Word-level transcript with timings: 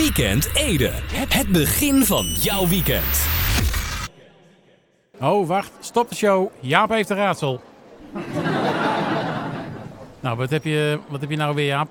Weekend 0.00 0.50
Ede. 0.54 0.90
Het 1.28 1.48
begin 1.48 2.04
van 2.04 2.24
jouw 2.24 2.66
weekend. 2.66 3.26
Oh, 5.20 5.46
wacht. 5.48 5.70
Stop 5.80 6.08
de 6.08 6.14
show. 6.14 6.50
Jaap 6.60 6.90
heeft 6.90 7.10
een 7.10 7.16
raadsel. 7.16 7.60
nou, 10.20 10.36
wat 10.36 10.50
heb, 10.50 10.64
je, 10.64 10.98
wat 11.08 11.20
heb 11.20 11.30
je 11.30 11.36
nou 11.36 11.54
weer, 11.54 11.66
Jaap? 11.66 11.90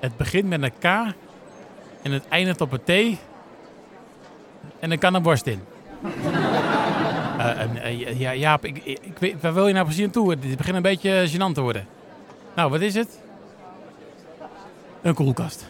Het 0.00 0.16
begint 0.16 0.48
met 0.48 0.62
een 0.62 0.72
K 0.78 0.84
en 2.02 2.12
het 2.12 2.28
eindigt 2.28 2.60
op 2.60 2.72
een 2.72 3.14
T. 3.14 3.18
En 4.78 4.90
er 4.90 4.98
kan 4.98 5.14
een 5.14 5.22
borst 5.22 5.46
in. 5.46 5.60
Eh, 7.36 7.60
en, 7.60 7.82
eh, 7.82 8.20
ja, 8.20 8.34
Jaap, 8.34 8.64
ik, 8.64 8.80
ik, 8.84 8.98
ik 9.02 9.18
weet- 9.18 9.40
waar 9.40 9.54
wil 9.54 9.66
je 9.66 9.72
nou 9.72 9.84
precies 9.84 10.04
aan 10.04 10.10
toe? 10.10 10.38
Dit 10.38 10.56
begint 10.56 10.76
een 10.76 10.82
beetje 10.82 11.28
gênant 11.28 11.52
te 11.52 11.60
worden. 11.60 11.86
Nou, 12.54 12.70
wat 12.70 12.80
is 12.80 12.94
het? 12.94 13.20
Een 15.02 15.14
koelkast. 15.14 15.66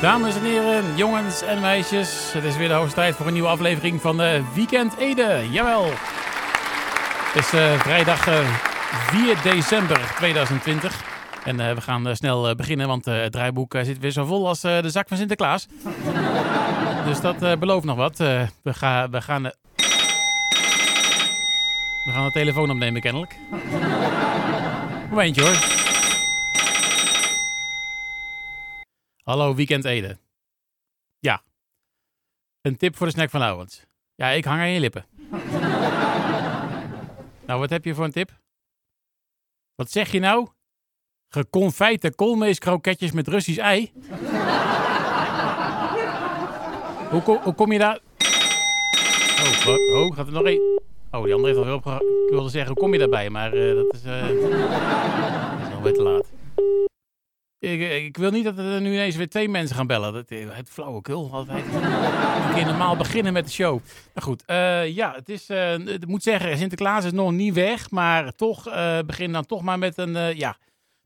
Dames 0.00 0.34
en 0.36 0.42
heren, 0.42 0.96
jongens 0.96 1.42
en 1.42 1.60
meisjes, 1.60 2.32
het 2.32 2.44
is 2.44 2.56
weer 2.56 2.68
de 2.68 2.74
hoogste 2.74 2.94
tijd 2.94 3.14
voor 3.14 3.26
een 3.26 3.32
nieuwe 3.32 3.48
aflevering 3.48 4.00
van 4.00 4.16
de 4.16 4.42
Weekend 4.54 4.96
Ede. 4.96 5.46
Jawel. 5.50 5.84
Het 5.84 7.44
is 7.44 7.52
eh, 7.52 7.78
vrijdag 7.80 8.26
eh, 8.26 8.38
4 9.10 9.36
december 9.42 10.00
2020. 10.16 11.04
En 11.44 11.60
eh, 11.60 11.74
we 11.74 11.80
gaan 11.80 12.06
eh, 12.08 12.14
snel 12.14 12.48
eh, 12.48 12.54
beginnen, 12.54 12.86
want 12.86 13.06
eh, 13.06 13.20
het 13.20 13.32
draaiboek 13.32 13.74
eh, 13.74 13.84
zit 13.84 13.98
weer 13.98 14.10
zo 14.10 14.24
vol 14.24 14.48
als 14.48 14.62
eh, 14.64 14.82
de 14.82 14.90
zak 14.90 15.08
van 15.08 15.16
Sinterklaas. 15.16 15.66
dus 17.06 17.20
dat 17.20 17.42
eh, 17.42 17.52
belooft 17.58 17.84
nog 17.84 17.96
wat. 17.96 18.20
Eh, 18.20 18.40
we, 18.62 18.74
gaan 18.74 19.10
we 19.10 19.20
gaan... 19.20 19.46
eh, 19.46 19.52
we 22.04 22.12
gaan 22.12 22.24
de 22.24 22.30
telefoon 22.32 22.70
opnemen, 22.70 23.00
kennelijk. 23.00 23.34
Momentje 25.10 25.42
hoor. 25.42 25.79
Hallo, 29.30 29.54
Weekend 29.54 29.84
Ede. 29.84 30.18
Ja. 31.18 31.42
Een 32.60 32.76
tip 32.76 32.96
voor 32.96 33.06
de 33.06 33.12
snack 33.12 33.30
vanavond. 33.30 33.86
Ja, 34.14 34.28
ik 34.28 34.44
hang 34.44 34.60
aan 34.60 34.70
je 34.70 34.80
lippen. 34.80 35.06
nou, 37.46 37.60
wat 37.60 37.70
heb 37.70 37.84
je 37.84 37.94
voor 37.94 38.04
een 38.04 38.10
tip? 38.10 38.38
Wat 39.74 39.90
zeg 39.90 40.12
je 40.12 40.20
nou? 40.20 40.48
Geconfijte 41.28 42.14
koolmeeskroketjes 42.14 43.12
met 43.12 43.28
Russisch 43.28 43.58
ei? 43.60 43.92
hoe, 47.12 47.22
ko- 47.22 47.40
hoe 47.42 47.54
kom 47.54 47.72
je 47.72 47.78
daar... 47.78 47.98
Oh, 49.66 50.14
gaat 50.16 50.26
er 50.26 50.32
nog 50.32 50.44
één? 50.44 50.80
Oh, 51.10 51.24
die 51.24 51.34
andere 51.34 51.46
heeft 51.46 51.58
alweer 51.58 51.74
opgehangen. 51.74 52.24
Ik 52.26 52.30
wilde 52.30 52.48
zeggen, 52.50 52.72
hoe 52.72 52.80
kom 52.82 52.92
je 52.92 52.98
daarbij? 52.98 53.30
Maar 53.30 53.52
eh, 53.52 53.74
dat 53.74 53.94
is... 53.94 54.04
eh, 54.04 54.26
dat 55.82 55.86
is 55.86 55.96
te 55.96 56.02
laat. 56.02 56.26
Ik, 57.60 58.16
wil 58.16 58.30
niet 58.30 58.44
dat 58.44 58.58
er 58.58 58.80
nu 58.80 58.92
ineens 58.92 59.16
weer 59.16 59.28
twee 59.28 59.48
mensen 59.48 59.76
gaan 59.76 59.86
bellen. 59.86 60.12
Dat, 60.12 60.28
eh, 60.28 60.38
het 60.50 60.68
flauwekul 60.70 61.28
altijd. 61.32 61.64
Een 61.64 62.54
keer 62.54 62.64
normaal 62.64 62.96
beginnen 62.96 63.32
met 63.32 63.44
de 63.44 63.52
show. 63.52 63.80
Nou 64.14 64.26
goed, 64.26 64.42
eh, 64.46 64.88
ja, 64.88 65.12
het 65.14 65.28
is, 65.28 65.48
eh, 65.48 65.78
ik 65.78 66.06
moet 66.06 66.22
zeggen, 66.22 66.58
Sinterklaas 66.58 67.04
is 67.04 67.12
nog 67.12 67.32
niet 67.32 67.54
weg. 67.54 67.90
Maar 67.90 68.34
toch, 68.34 68.68
eh 68.68 68.98
begin 69.06 69.32
dan 69.32 69.46
toch 69.46 69.62
maar 69.62 69.78
met 69.78 69.98
een, 69.98 70.36
ja, 70.36 70.56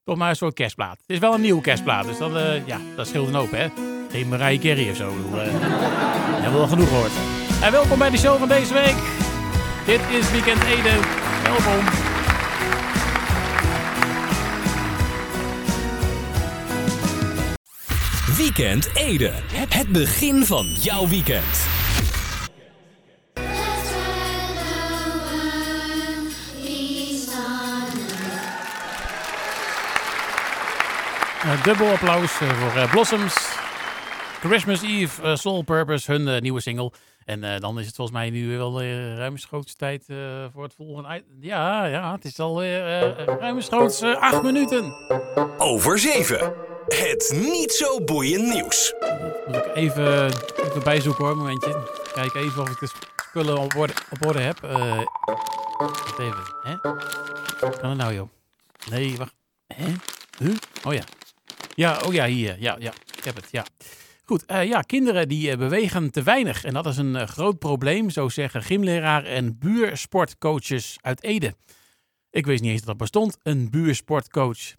toch 0.05 0.17
maar 0.17 0.31
een 0.31 0.37
soort 0.37 0.55
kerstplaat. 0.55 0.99
Het 1.01 1.11
is 1.11 1.19
wel 1.19 1.35
een 1.35 1.41
nieuwe 1.41 1.61
kerstplaat, 1.61 2.07
dus 2.07 2.19
dat, 2.19 2.33
ja, 2.67 2.79
dat 2.97 3.07
scheelt 3.07 3.29
een 3.29 3.35
hoop, 3.35 3.51
hè. 3.51 3.69
Geen 4.15 4.29
Mariah 4.29 4.61
Carey 4.61 4.91
of 4.91 4.97
zo. 4.97 5.09
Eh, 5.09 5.15
hebben 5.35 6.53
we 6.53 6.59
wel 6.59 6.67
genoeg 6.67 6.89
gehoord. 6.89 7.13
En 7.63 7.73
welkom 7.73 7.99
bij 7.99 8.11
de 8.11 8.19
show 8.19 8.39
van 8.39 8.49
deze 8.49 8.75
week. 8.75 8.97
Dit 9.87 10.01
is 10.21 10.31
Weekend 10.31 10.65
Ede. 10.65 11.01
Welkom. 11.43 12.04
Weekend 18.37 18.91
Ede. 18.95 19.31
Het 19.69 19.89
begin 19.89 20.45
van 20.45 20.67
jouw 20.67 21.09
weekend. 21.09 21.67
Eh, 31.43 31.65
dubbel 31.65 31.89
applaus 31.91 32.41
eh, 32.41 32.49
voor 32.49 32.81
eh, 32.81 32.91
Blossoms. 32.91 33.35
Christmas 34.41 34.83
Eve, 34.83 35.23
eh, 35.23 35.35
Soul 35.35 35.63
Purpose, 35.63 36.13
hun 36.13 36.43
nieuwe 36.43 36.61
single. 36.61 36.93
En 37.25 37.61
dan 37.61 37.79
is 37.79 37.87
het 37.87 37.95
volgens 37.95 38.17
mij 38.17 38.31
nu 38.31 38.57
wel 38.57 38.83
uh, 38.83 39.17
ruimschoots 39.17 39.75
tijd 39.75 40.05
voor 40.53 40.63
het 40.63 40.75
volgende. 40.75 41.25
Ja, 41.41 41.85
ja, 41.85 42.13
het 42.13 42.25
is 42.25 42.41
alweer 42.41 43.03
uh, 43.03 43.25
ruimschoots 43.41 44.03
acht 44.03 44.43
minuten. 44.43 44.95
Over 45.59 45.99
7. 45.99 46.74
Het 46.87 47.35
niet 47.37 47.73
zo 47.73 48.05
boeiend 48.05 48.55
nieuws. 48.55 48.95
Moet 49.47 49.57
ik 49.57 49.75
even, 49.75 50.27
even 50.65 50.83
bijzoeken 50.85 51.25
hoor, 51.25 51.33
een 51.33 51.39
momentje. 51.39 51.77
Kijk 52.13 52.35
even 52.35 52.63
of 52.63 52.71
ik 52.71 52.79
de 52.79 52.89
spullen 53.29 53.59
op 53.59 53.77
orde, 53.77 53.93
op 54.11 54.27
orde 54.27 54.41
heb. 54.41 54.63
Eh 54.63 55.03
wacht 55.79 56.19
even, 56.19 56.43
hè? 56.63 56.77
Kan 57.81 57.89
het 57.89 57.99
nou 57.99 58.15
joh? 58.15 58.29
Nee, 58.91 59.17
wacht. 59.17 59.35
Hè? 59.67 59.93
Huh? 60.39 60.55
Oh 60.85 60.95
ja. 60.95 61.03
Ja, 61.75 62.01
oh 62.07 62.13
ja, 62.13 62.27
hier. 62.27 62.57
Ja, 62.61 62.77
ja. 62.79 62.93
Ik 63.17 63.25
heb 63.25 63.37
het, 63.37 63.49
ja. 63.51 63.65
Goed, 64.25 64.45
eh, 64.45 64.69
ja, 64.69 64.81
kinderen 64.81 65.29
die 65.29 65.51
eh, 65.51 65.59
bewegen 65.59 66.11
te 66.11 66.23
weinig. 66.23 66.65
En 66.65 66.75
dat 66.75 66.87
is 66.87 66.97
een 66.97 67.29
groot 67.29 67.59
probleem, 67.59 68.11
zo 68.11 68.29
zeggen 68.29 68.63
gymleraar 68.63 69.25
en 69.25 69.59
buursportcoaches 69.59 70.97
uit 71.01 71.23
Ede. 71.23 71.55
Ik 72.31 72.47
wist 72.47 72.63
niet 72.63 72.71
eens 72.71 72.81
dat 72.81 72.89
dat 72.89 72.97
bestond, 72.97 73.37
een 73.43 73.71
buursportcoach. 73.71 74.75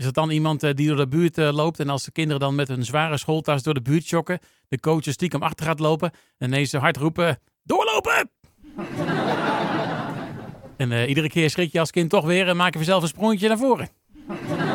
Is 0.00 0.06
dat 0.06 0.14
dan 0.14 0.30
iemand 0.30 0.62
eh, 0.62 0.74
die 0.74 0.88
door 0.88 0.96
de 0.96 1.08
buurt 1.08 1.38
eh, 1.38 1.52
loopt 1.52 1.80
en 1.80 1.88
als 1.88 2.04
de 2.04 2.10
kinderen 2.10 2.40
dan 2.40 2.54
met 2.54 2.68
hun 2.68 2.84
zware 2.84 3.18
schooltas 3.18 3.62
door 3.62 3.74
de 3.74 3.82
buurt 3.82 4.08
jokken, 4.08 4.38
de 4.68 4.80
coach 4.80 5.04
stiekem 5.04 5.42
achter 5.42 5.66
gaat 5.66 5.78
lopen 5.78 6.10
en 6.38 6.48
ineens 6.48 6.72
hard 6.72 6.96
roepen, 6.96 7.38
doorlopen! 7.62 8.30
en 10.76 10.92
eh, 10.92 11.08
iedere 11.08 11.28
keer 11.28 11.50
schrik 11.50 11.72
je 11.72 11.80
als 11.80 11.90
kind 11.90 12.10
toch 12.10 12.24
weer 12.24 12.48
en 12.48 12.56
maak 12.56 12.72
je 12.72 12.78
vanzelf 12.78 13.02
een 13.02 13.08
sprongetje 13.08 13.48
naar 13.48 13.58
voren. 13.58 13.88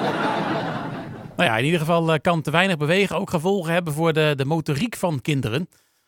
Nou 1.38 1.50
ja, 1.50 1.58
in 1.58 1.66
ieder 1.66 1.80
geval 1.80 2.22
kan 2.22 2.41
te 2.41 2.52
weinig 2.52 2.78
bewegen 2.78 3.18
ook 3.18 3.30
gevolgen 3.30 3.74
hebben 3.74 3.94
voor 3.94 4.14
de, 4.14 4.34
de 4.35 4.46
motoriek 4.46 4.96
van 4.96 5.22
kinderen. 5.22 5.68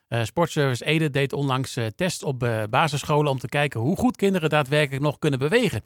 Sportservice 0.09 0.85
Ede 0.85 1.09
deed 1.09 1.33
onlangs 1.33 1.75
eh, 1.75 1.85
tests 1.95 2.23
op 2.23 2.47
basisscholen 2.69 3.31
om 3.31 3.39
te 3.39 3.47
kijken 3.47 3.79
hoe 3.79 3.95
goed 3.95 4.15
kinderen 4.15 4.49
daadwerkelijk 4.49 5.03
nog 5.03 5.19
kunnen 5.19 5.39
bewegen. 5.39 5.81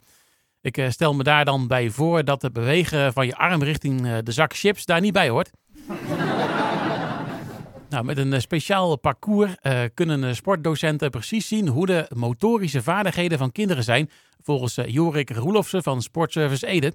Ik 0.62 0.78
eh, 0.78 0.90
stel 0.90 1.14
me 1.14 1.24
daar 1.24 1.46
dan 1.46 1.68
bij 1.68 1.90
voor 1.90 2.24
dat 2.24 2.42
het 2.42 2.54
bewegen 2.54 3.14
van 3.14 3.26
je 3.26 3.36
arm 3.36 3.64
richting 3.64 4.06
eh, 4.06 4.18
de 4.24 4.32
zak 4.32 4.54
chips 4.54 4.86
daar 4.86 5.02
niet 5.02 5.14
bij 5.14 5.30
hoort. 5.30 5.50
nou, 7.90 8.04
met 8.04 8.18
een 8.18 8.34
eh, 8.34 8.40
speciaal 8.40 8.98
parcours 8.98 9.56
kunnen 9.94 10.36
sportdocenten 10.36 11.10
precies 11.10 11.48
zien 11.48 11.68
hoe 11.68 11.86
de 11.86 12.06
motorische 12.16 12.84
vaardigheden 12.84 13.38
van 13.38 13.52
kinderen 13.52 13.84
zijn, 13.84 14.10
volgens 14.42 14.78
eh, 14.78 14.88
Jorik 14.88 15.30
Roelofsen 15.30 15.84
van 15.84 16.02
Sportservice 16.02 16.68
Ede. 16.68 16.94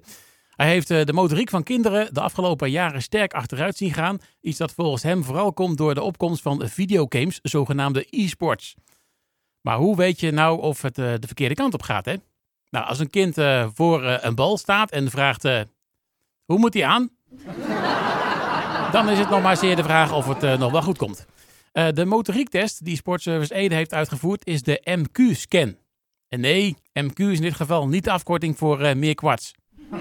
Hij 0.55 0.67
heeft 0.67 0.87
de 0.87 1.13
motoriek 1.13 1.49
van 1.49 1.63
kinderen 1.63 2.13
de 2.13 2.21
afgelopen 2.21 2.71
jaren 2.71 3.01
sterk 3.01 3.33
achteruit 3.33 3.77
zien 3.77 3.93
gaan. 3.93 4.17
Iets 4.41 4.57
dat 4.57 4.73
volgens 4.73 5.03
hem 5.03 5.23
vooral 5.23 5.53
komt 5.53 5.77
door 5.77 5.93
de 5.93 6.01
opkomst 6.01 6.41
van 6.41 6.67
videogames, 6.67 7.39
zogenaamde 7.41 8.07
e-sports. 8.09 8.75
Maar 9.61 9.77
hoe 9.77 9.95
weet 9.95 10.19
je 10.19 10.31
nou 10.31 10.61
of 10.61 10.81
het 10.81 10.95
de 10.95 11.19
verkeerde 11.19 11.55
kant 11.55 11.73
op 11.73 11.81
gaat, 11.81 12.05
hè? 12.05 12.15
Nou, 12.69 12.85
als 12.85 12.99
een 12.99 13.09
kind 13.09 13.37
eh, 13.37 13.67
voor 13.73 14.03
eh, 14.03 14.17
een 14.21 14.35
bal 14.35 14.57
staat 14.57 14.91
en 14.91 15.09
vraagt: 15.09 15.45
eh, 15.45 15.61
hoe 16.45 16.59
moet 16.59 16.73
hij 16.73 16.85
aan? 16.85 17.09
Dan 18.91 19.09
is 19.09 19.19
het 19.19 19.29
nog 19.29 19.41
maar 19.41 19.57
zeer 19.57 19.75
de 19.75 19.83
vraag 19.83 20.13
of 20.13 20.27
het 20.27 20.59
nog 20.59 20.71
wel 20.71 20.81
goed 20.81 20.97
komt. 20.97 21.25
De 21.71 22.05
motoriektest 22.05 22.85
die 22.85 22.95
Sportservice 22.95 23.53
Ede 23.53 23.75
heeft 23.75 23.93
uitgevoerd 23.93 24.45
is 24.45 24.61
de 24.61 24.99
MQ-scan. 24.99 25.77
En 26.27 26.39
nee, 26.39 26.75
MQ 26.99 27.13
is 27.15 27.35
in 27.35 27.41
dit 27.41 27.55
geval 27.55 27.87
niet 27.87 28.03
de 28.03 28.11
afkorting 28.11 28.57
voor 28.57 28.97
meer 28.97 29.15
kwarts. 29.15 29.53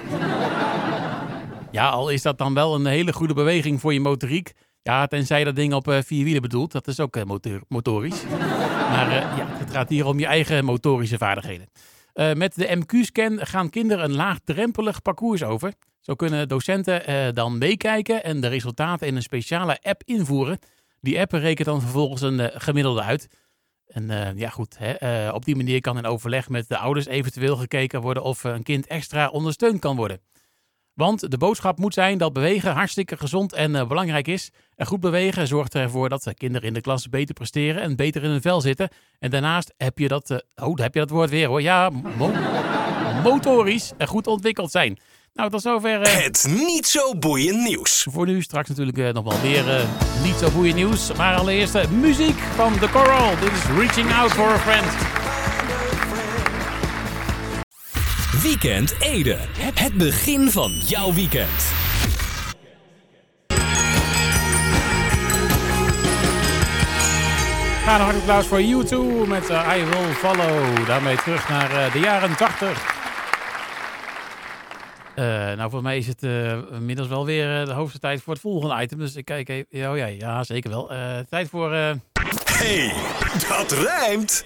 Ja, 1.71 1.89
al 1.89 2.09
is 2.09 2.23
dat 2.23 2.39
dan 2.39 2.55
wel 2.55 2.75
een 2.75 2.87
hele 2.87 3.13
goede 3.13 3.35
beweging 3.35 3.81
voor 3.81 3.93
je 3.93 4.01
motoriek. 4.01 4.53
Ja, 4.83 5.07
tenzij 5.07 5.45
dat 5.45 5.57
ding 5.57 5.73
op 5.75 5.97
vier 6.05 6.25
wielen 6.25 6.43
bedoelt. 6.43 6.73
Dat 6.73 6.87
is 6.89 7.01
ook 7.01 7.25
motor- 7.25 7.65
motorisch. 7.69 8.23
Maar 8.91 9.13
ja, 9.15 9.47
het 9.47 9.71
gaat 9.71 9.89
hier 9.89 10.07
om 10.07 10.19
je 10.19 10.27
eigen 10.27 10.65
motorische 10.65 11.19
vaardigheden. 11.19 11.69
Eh, 12.17 12.33
met 12.33 12.55
de 12.55 12.77
MQ-scan 12.77 13.47
gaan 13.47 13.71
kinderen 13.71 14.05
een 14.05 14.15
laagdrempelig 14.15 15.03
parcours 15.03 15.43
over. 15.43 15.73
Zo 16.01 16.15
kunnen 16.15 16.49
docenten 16.49 17.07
eh, 17.07 17.33
dan 17.33 17.59
meekijken 17.59 18.25
en 18.25 18.41
de 18.41 18.47
resultaten 18.47 19.07
in 19.07 19.17
een 19.17 19.23
speciale 19.23 19.79
app 19.83 20.03
invoeren. 20.05 20.59
Die 21.01 21.21
app 21.21 21.33
rekent 21.33 21.69
dan 21.69 21.81
vervolgens 21.81 22.23
een 22.23 22.41
eh, 22.41 22.61
gemiddelde 22.61 23.03
uit. 23.03 23.29
En 23.87 24.37
ja, 24.37 24.49
goed, 24.49 24.77
hè, 24.79 25.31
op 25.31 25.45
die 25.45 25.57
manier 25.57 25.81
kan 25.81 25.99
in 25.99 26.07
overleg 26.07 26.49
met 26.49 26.69
de 26.69 26.79
ouders 26.79 27.07
eventueel 27.07 27.57
gekeken 27.57 28.01
worden 28.01 28.23
of 28.23 28.45
een 28.45 28.63
kind 28.63 28.87
extra 28.87 29.29
ondersteund 29.29 29.79
kan 29.79 29.97
worden. 29.97 30.21
Want 30.97 31.31
de 31.31 31.39
boodschap 31.39 31.79
moet 31.79 31.95
zijn 31.95 32.19
dat 32.19 32.33
bewegen 32.33 32.73
hartstikke 32.73 33.17
gezond 33.17 33.53
en 33.53 33.77
eh, 33.77 33.87
belangrijk 33.87 34.29
is. 34.29 34.51
En 34.77 34.87
goed 34.87 35.01
bewegen 35.01 35.47
zorgt 35.47 35.75
ervoor 35.75 36.09
dat 36.09 36.23
de 36.23 36.35
kinderen 36.35 36.69
in 36.69 36.75
de 36.75 36.81
klas 36.81 37.09
beter 37.09 37.35
presteren 37.35 37.83
en 37.83 37.97
beter 37.97 38.23
in 38.25 38.31
hun 38.31 38.41
vel 38.41 38.61
zitten. 38.61 38.89
En 39.19 39.31
daarnaast 39.31 39.75
heb 39.77 39.99
je 39.99 40.09
dat, 40.09 40.31
eh, 40.31 40.67
oh, 40.69 40.77
heb 40.79 40.95
je 40.95 41.01
dat 41.01 41.11
woord 41.11 41.31
weer 41.31 41.47
hoor. 41.49 41.63
Ja, 41.63 41.91
mo- 42.17 42.33
motorisch 43.23 43.93
en 43.99 44.07
goed 44.07 44.27
ontwikkeld 44.27 44.71
zijn. 44.71 44.99
Nou, 45.35 45.51
tot 45.51 45.63
zover 45.63 46.01
eh, 46.03 46.25
Het 46.25 46.47
niet 46.67 46.87
zo 46.87 47.15
boeiend 47.19 47.63
nieuws. 47.69 48.07
voor 48.11 48.27
nu. 48.27 48.43
Straks 48.43 48.69
natuurlijk 48.69 48.99
eh, 48.99 49.09
nog 49.13 49.25
wel 49.25 49.39
meer 49.51 49.77
eh, 49.77 49.85
niet 50.25 50.35
zo 50.35 50.51
boeiend 50.51 50.77
nieuws. 50.77 51.13
Maar 51.13 51.37
allereerst 51.37 51.75
eh, 51.75 51.89
muziek 51.89 52.39
van 52.39 52.79
The 52.79 52.89
Coral. 52.91 53.31
Dit 53.41 53.53
is 53.53 53.65
Reaching 53.79 54.13
Out 54.13 54.33
for 54.33 54.49
a 54.49 54.59
Friend. 54.59 55.16
Weekend 58.43 58.95
Ede. 59.01 59.37
Het 59.75 59.95
begin 59.95 60.51
van 60.51 60.71
jouw 60.73 61.13
weekend. 61.13 61.75
Ga 67.85 67.95
een 67.95 68.01
hartelijk 68.01 68.29
applaus 68.31 68.47
voor 68.47 68.61
U2 68.61 69.29
met 69.29 69.51
eh, 69.51 69.73
I 69.77 69.85
Will 69.85 70.13
Follow. 70.13 70.87
Daarmee 70.87 71.17
terug 71.17 71.49
naar 71.49 71.71
eh, 71.87 71.93
de 71.93 71.99
jaren 71.99 72.37
80. 72.37 72.95
Eh, 75.15 75.25
nou, 75.53 75.71
voor 75.71 75.83
mij 75.83 75.97
is 75.99 76.07
het 76.07 76.23
eh, 76.23 76.53
inmiddels 76.73 77.09
wel 77.09 77.25
weer 77.25 77.65
de 77.65 77.73
hoogste 77.73 77.99
tijd 77.99 78.23
voor 78.23 78.33
het 78.33 78.43
volgende 78.43 78.83
item. 78.83 78.99
Dus 78.99 79.17
ik 79.17 79.25
kijk 79.25 79.49
even. 79.49 79.91
Oh 79.91 79.97
ja, 79.97 80.07
ja 80.07 80.45
zeker 80.45 80.71
wel. 80.71 80.91
Eh, 80.91 81.19
tijd 81.31 81.49
voor. 81.49 81.73
eh, 81.73 81.93
Hey, 82.45 82.93
dat 83.49 83.73
rijmt. 83.73 84.45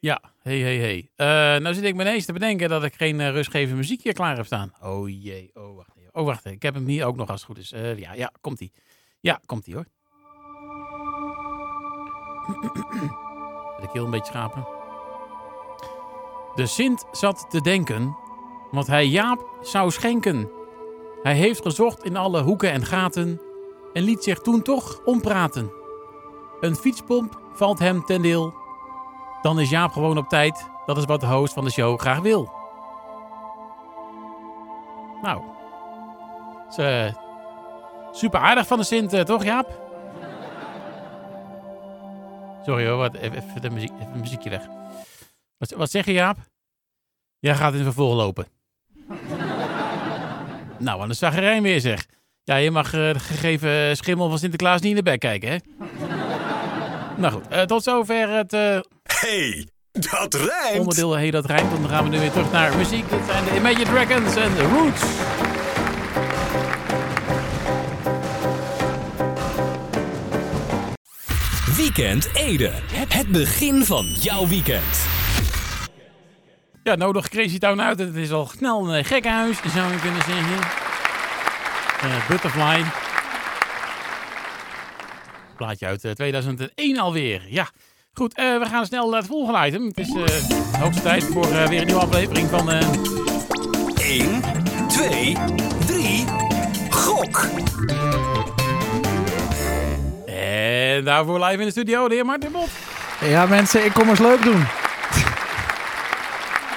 ja, 0.00 0.20
hey, 0.42 0.58
hey, 0.58 0.76
hey. 0.76 1.10
Eh, 1.16 1.26
nou 1.62 1.74
zit 1.74 1.84
ik 1.84 1.94
me 1.94 2.02
ineens 2.02 2.24
te 2.24 2.32
bedenken 2.32 2.68
dat 2.68 2.84
ik 2.84 2.94
geen 2.94 3.20
eh, 3.20 3.30
rustgevende 3.30 3.76
muziek 3.76 4.02
hier 4.02 4.12
klaar 4.12 4.36
heb 4.36 4.46
staan. 4.46 4.72
Oh 4.82 5.08
jee, 5.08 5.50
oh 5.54 5.76
wacht 5.76 5.96
even. 5.96 6.14
Oh 6.14 6.24
wacht. 6.24 6.44
Ik 6.44 6.62
heb 6.62 6.74
hem 6.74 6.86
hier 6.86 7.04
ook 7.06 7.16
nog 7.16 7.28
als 7.28 7.40
het 7.40 7.50
goed 7.50 7.58
is. 7.58 7.72
Eh, 7.72 7.98
ja, 7.98 8.12
ja, 8.12 8.32
komt 8.40 8.60
ie. 8.60 8.72
Ja, 9.20 9.40
komt 9.46 9.66
ie 9.66 9.74
hoor. 9.74 9.86
Ik 13.82 13.90
heel 13.92 14.04
een 14.04 14.10
beetje 14.10 14.32
schapen. 14.32 14.66
De 16.54 16.66
Sint 16.66 17.04
zat 17.12 17.46
te 17.50 17.60
denken 17.60 18.16
wat 18.70 18.86
hij 18.86 19.06
Jaap 19.06 19.58
zou 19.60 19.90
schenken. 19.90 20.50
Hij 21.22 21.34
heeft 21.34 21.62
gezocht 21.62 22.04
in 22.04 22.16
alle 22.16 22.42
hoeken 22.42 22.72
en 22.72 22.84
gaten 22.84 23.40
en 23.92 24.02
liet 24.02 24.22
zich 24.22 24.38
toen 24.38 24.62
toch 24.62 25.04
ompraten. 25.04 25.72
Een 26.60 26.76
fietspomp 26.76 27.40
valt 27.52 27.78
hem 27.78 28.04
ten 28.04 28.22
deel. 28.22 28.61
Dan 29.42 29.60
is 29.60 29.70
Jaap 29.70 29.92
gewoon 29.92 30.18
op 30.18 30.28
tijd. 30.28 30.70
Dat 30.86 30.96
is 30.96 31.04
wat 31.04 31.20
de 31.20 31.26
host 31.26 31.52
van 31.52 31.64
de 31.64 31.70
show 31.70 32.00
graag 32.00 32.18
wil. 32.18 32.50
Nou, 35.22 35.42
is, 36.70 36.76
eh, 36.76 37.14
super 38.12 38.40
aardig 38.40 38.66
van 38.66 38.78
de 38.78 38.84
Sint, 38.84 39.12
eh, 39.12 39.20
toch 39.20 39.44
Jaap? 39.44 39.80
Sorry 42.64 42.86
hoor, 42.86 42.96
wat, 42.96 43.14
even, 43.14 43.60
de 43.60 43.70
muziek, 43.70 43.90
even 44.00 44.20
muziekje 44.20 44.50
weg. 44.50 44.66
Wat, 45.58 45.70
wat 45.70 45.90
zeg 45.90 46.04
je 46.04 46.12
Jaap? 46.12 46.36
Jij 47.38 47.54
gaat 47.54 47.70
in 47.70 47.74
het 47.74 47.84
vervolg 47.84 48.14
lopen. 48.14 48.46
nou, 50.78 50.98
wat 50.98 51.08
een 51.08 51.14
zagerijn 51.14 51.62
weer 51.62 51.80
zeg. 51.80 52.06
Ja, 52.44 52.56
je 52.56 52.70
mag 52.70 52.86
eh, 52.86 53.12
de 53.12 53.20
gegeven 53.20 53.96
schimmel 53.96 54.28
van 54.28 54.38
Sinterklaas 54.38 54.80
niet 54.80 54.90
in 54.90 54.96
de 54.96 55.02
bek 55.02 55.20
kijken, 55.20 55.50
hè? 55.50 55.56
nou 57.20 57.32
goed, 57.32 57.68
tot 57.68 57.82
zover 57.82 58.28
het 58.28 58.52
Hey, 59.22 59.68
dat 59.92 60.34
rijmt. 60.34 60.78
onderdeel 60.78 61.16
Hey 61.16 61.30
Dat 61.30 61.46
Rijmt. 61.46 61.70
Dan 61.70 61.88
gaan 61.88 62.04
we 62.04 62.10
nu 62.10 62.18
weer 62.18 62.30
terug 62.30 62.52
naar 62.52 62.76
muziek. 62.76 63.10
Dit 63.10 63.20
zijn 63.26 63.44
de 63.44 63.56
Imagine 63.56 63.84
Dragons 63.84 64.36
en 64.36 64.54
The 64.54 64.62
Roots. 64.62 65.02
Weekend 71.76 72.34
Ede. 72.34 72.70
Het 73.08 73.28
begin 73.28 73.84
van 73.84 74.06
jouw 74.06 74.48
weekend. 74.48 75.06
Ja, 76.82 76.94
nodig 76.94 77.28
Crazy 77.28 77.58
Town 77.58 77.80
uit. 77.80 77.98
Het 77.98 78.14
is 78.14 78.30
al 78.30 78.46
snel 78.46 78.94
een 78.94 79.04
gekkenhuis, 79.04 79.58
zou 79.74 79.92
je 79.92 80.00
kunnen 80.00 80.22
zeggen. 80.22 80.58
Eh, 82.00 82.28
Butterfly. 82.28 82.84
Plaatje 85.56 85.86
uit 85.86 86.04
eh, 86.04 86.12
2001 86.12 86.98
alweer. 86.98 87.42
Ja, 87.48 87.70
goed. 88.14 88.34
eh, 88.34 88.58
we 88.58 88.66
gaan 88.66 88.86
snel 88.86 89.08
naar 89.10 89.18
het 89.18 89.28
volgende 89.28 89.66
item. 89.66 89.84
Het 89.86 89.98
is 89.98 90.08
eh, 90.08 90.24
de 90.72 90.78
hoogste 90.78 91.02
tijd 91.02 91.24
voor 91.24 91.50
eh, 91.50 91.66
weer 91.68 91.80
een 91.80 91.86
nieuwe 91.86 92.00
aflevering 92.02 92.48
van... 92.48 92.70
eh, 92.70 92.88
1, 93.96 94.42
2, 94.88 95.36
3. 95.86 96.24
Gok. 96.90 97.46
en 100.26 101.04
daarvoor 101.04 101.44
live 101.44 101.58
in 101.60 101.64
de 101.66 101.70
studio 101.70 102.08
de 102.08 102.14
heer 102.14 102.24
Martin 102.26 102.52
Bot. 102.52 102.68
Ja, 103.20 103.46
mensen, 103.46 103.84
ik 103.84 103.92
kom 103.92 104.08
eens 104.08 104.18
leuk 104.18 104.42
doen. 104.42 104.64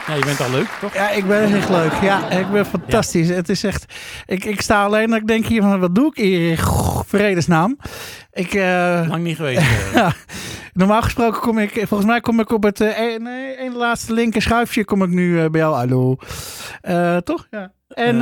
Ja, 0.08 0.14
je 0.14 0.26
bent 0.26 0.42
al 0.42 0.50
leuk, 0.52 0.68
toch? 0.82 0.94
Ja, 0.94 1.10
ik 1.10 1.28
ben 1.28 1.56
echt 1.56 1.70
leuk. 1.70 1.92
Ja, 2.02 2.30
ik 2.30 2.52
ben 2.52 2.66
fantastisch. 2.66 3.30
Het 3.30 3.50
is 3.50 3.64
echt... 3.64 3.86
Ik, 4.26 4.46
ik 4.46 4.62
sta 4.62 4.84
alleen 4.84 5.14
en 5.14 5.20
ik 5.20 5.28
denk 5.28 5.46
hier 5.46 5.62
van, 5.62 5.80
wat 5.80 5.96
doe 5.96 6.08
ik 6.08 6.16
hier 6.16 6.60
vredesnaam? 7.08 7.78
Ik... 8.34 8.54
eh, 8.54 9.02
Lang 9.08 9.24
niet 9.24 9.36
geweest. 9.36 9.62
ja, 9.94 10.14
normaal 10.76 11.02
gesproken 11.02 11.42
kom 11.42 11.58
ik... 11.58 11.72
Volgens 11.72 12.06
mij 12.10 12.20
kom 12.20 12.40
ik 12.40 12.52
op 12.52 12.64
het... 12.64 12.82
eh, 12.82 13.14
een- 13.14 13.24
nee, 13.24 13.54
één 13.56 13.76
laatste 13.76 14.14
linker 14.14 14.42
schuifje 14.42 14.86
kom 14.86 15.04
ik 15.04 15.10
nu 15.10 15.40
eh, 15.42 15.50
bij 15.50 15.60
jou. 15.62 15.76
Hallo. 15.76 16.16
Eh, 16.82 17.18
toch? 17.18 17.48
Ja. 17.52 17.74
En 17.88 18.18